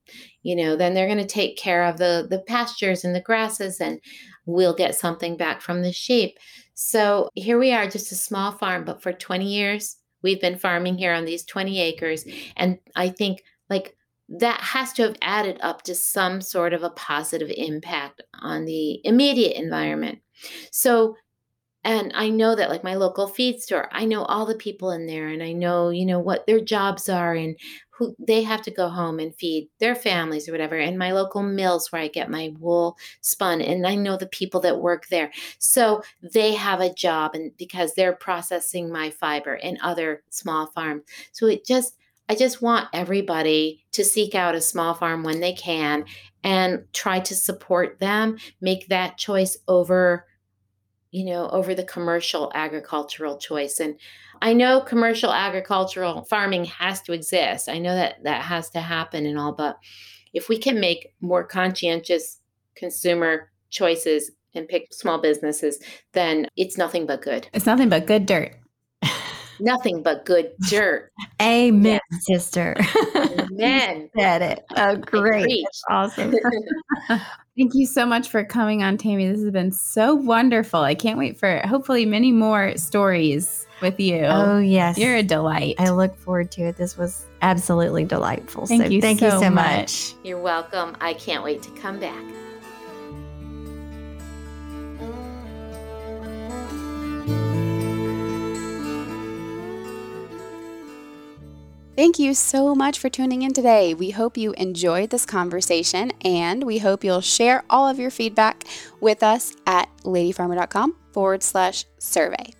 [0.42, 3.80] you know then they're going to take care of the the pastures and the grasses
[3.80, 4.00] and
[4.46, 6.38] we'll get something back from the sheep.
[6.74, 10.98] So here we are just a small farm but for 20 years we've been farming
[10.98, 12.24] here on these 20 acres.
[12.56, 13.96] And i think like
[14.28, 19.00] that has to have added up to some sort of a positive impact on the
[19.04, 20.20] immediate environment.
[20.72, 21.16] So
[21.84, 25.06] and i know that like my local feed store i know all the people in
[25.06, 27.56] there and i know you know what their jobs are and
[27.96, 31.42] who they have to go home and feed their families or whatever and my local
[31.42, 35.30] mills where i get my wool spun and i know the people that work there.
[35.58, 41.02] So they have a job and because they're processing my fiber and other small farms.
[41.32, 41.96] So it just
[42.28, 46.04] i just want everybody to seek out a small farm when they can
[46.42, 50.26] and try to support them make that choice over
[51.14, 53.94] you know over the commercial agricultural choice and
[54.42, 59.24] i know commercial agricultural farming has to exist i know that that has to happen
[59.24, 59.78] and all but
[60.32, 62.40] if we can make more conscientious
[62.74, 65.78] consumer choices and pick small businesses
[66.12, 68.56] then it's nothing but good It's nothing but good dirt.
[69.60, 72.74] nothing but good dirt amen, sister.
[73.16, 74.64] amen Said it.
[74.76, 75.64] Oh, great.
[75.88, 76.34] Awesome.
[77.56, 79.28] Thank you so much for coming on, Tammy.
[79.28, 80.80] This has been so wonderful.
[80.80, 84.24] I can't wait for hopefully many more stories with you.
[84.24, 84.98] Oh, yes.
[84.98, 85.76] You're a delight.
[85.78, 86.76] I look forward to it.
[86.76, 88.66] This was absolutely delightful.
[88.66, 90.14] Thank so you thank you so so much.
[90.14, 90.14] much.
[90.24, 92.24] you're welcome i can't wait to come back
[101.96, 103.94] Thank you so much for tuning in today.
[103.94, 108.64] We hope you enjoyed this conversation and we hope you'll share all of your feedback
[109.00, 112.52] with us at ladyfarmer.com forward slash survey.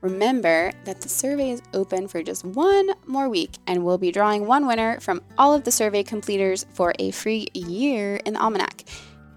[0.00, 4.44] Remember that the survey is open for just one more week and we'll be drawing
[4.44, 8.82] one winner from all of the survey completers for a free year in the Almanac.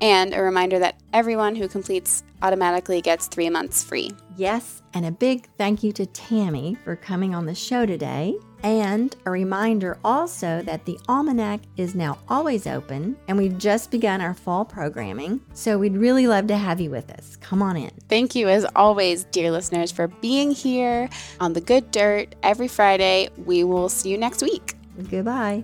[0.02, 4.12] And a reminder that everyone who completes automatically gets three months free.
[4.36, 8.36] Yes, and a big thank you to Tammy for coming on the show today.
[8.64, 14.22] And a reminder also that the Almanac is now always open and we've just begun
[14.22, 15.42] our fall programming.
[15.54, 17.36] So we'd really love to have you with us.
[17.38, 17.92] Come on in.
[18.10, 23.30] Thank you, as always, dear listeners, for being here on The Good Dirt every Friday.
[23.46, 24.76] We will see you next week.
[25.10, 25.64] Goodbye.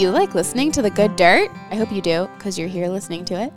[0.00, 1.50] You like listening to The Good Dirt?
[1.70, 3.52] I hope you do, because you're here listening to it.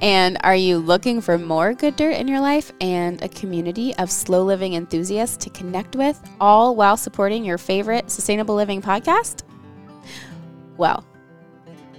[0.00, 4.08] And are you looking for more good dirt in your life and a community of
[4.08, 9.42] slow living enthusiasts to connect with, all while supporting your favorite sustainable living podcast?
[10.76, 11.04] Well,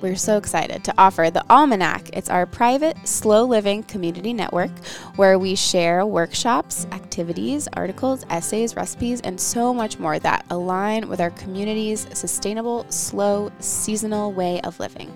[0.01, 2.09] we're so excited to offer the Almanac.
[2.13, 4.71] It's our private, slow living community network
[5.15, 11.19] where we share workshops, activities, articles, essays, recipes, and so much more that align with
[11.19, 15.13] our community's sustainable, slow, seasonal way of living.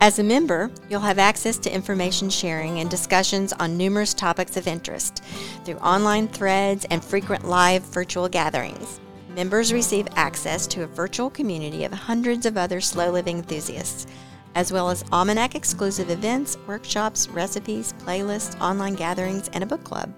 [0.00, 4.66] As a member, you'll have access to information sharing and discussions on numerous topics of
[4.66, 5.22] interest
[5.64, 9.00] through online threads and frequent live virtual gatherings.
[9.34, 14.06] Members receive access to a virtual community of hundreds of other slow living enthusiasts,
[14.54, 20.14] as well as Almanac exclusive events, workshops, recipes, playlists, online gatherings, and a book club.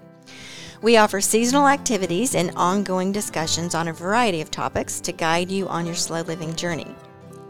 [0.83, 5.67] We offer seasonal activities and ongoing discussions on a variety of topics to guide you
[5.67, 6.93] on your slow living journey.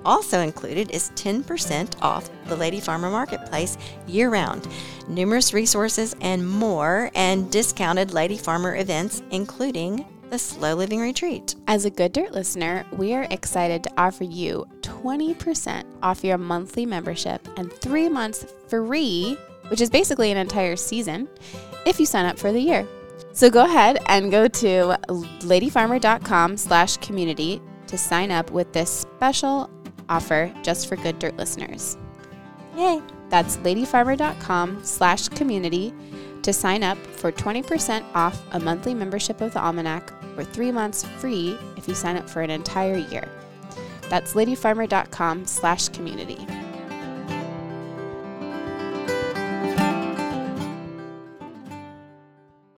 [0.05, 4.65] Also included is 10% off the Lady Farmer Marketplace year round,
[5.09, 11.55] numerous resources and more, and discounted Lady Farmer events, including the Slow Living Retreat.
[11.67, 16.85] As a Good Dirt listener, we are excited to offer you 20% off your monthly
[16.85, 19.37] membership and three months free,
[19.69, 21.27] which is basically an entire season,
[21.85, 22.87] if you sign up for the year.
[23.31, 29.69] So go ahead and go to ladyfarmer.com slash community to sign up with this special
[30.09, 31.97] offer just for Good Dirt listeners.
[32.75, 33.01] Yay!
[33.29, 35.93] That's ladyfarmer.com slash community
[36.47, 41.03] to sign up for 20% off a monthly membership of the Almanac or three months
[41.17, 43.27] free if you sign up for an entire year.
[44.03, 46.37] That's ladyfarmer.com slash community.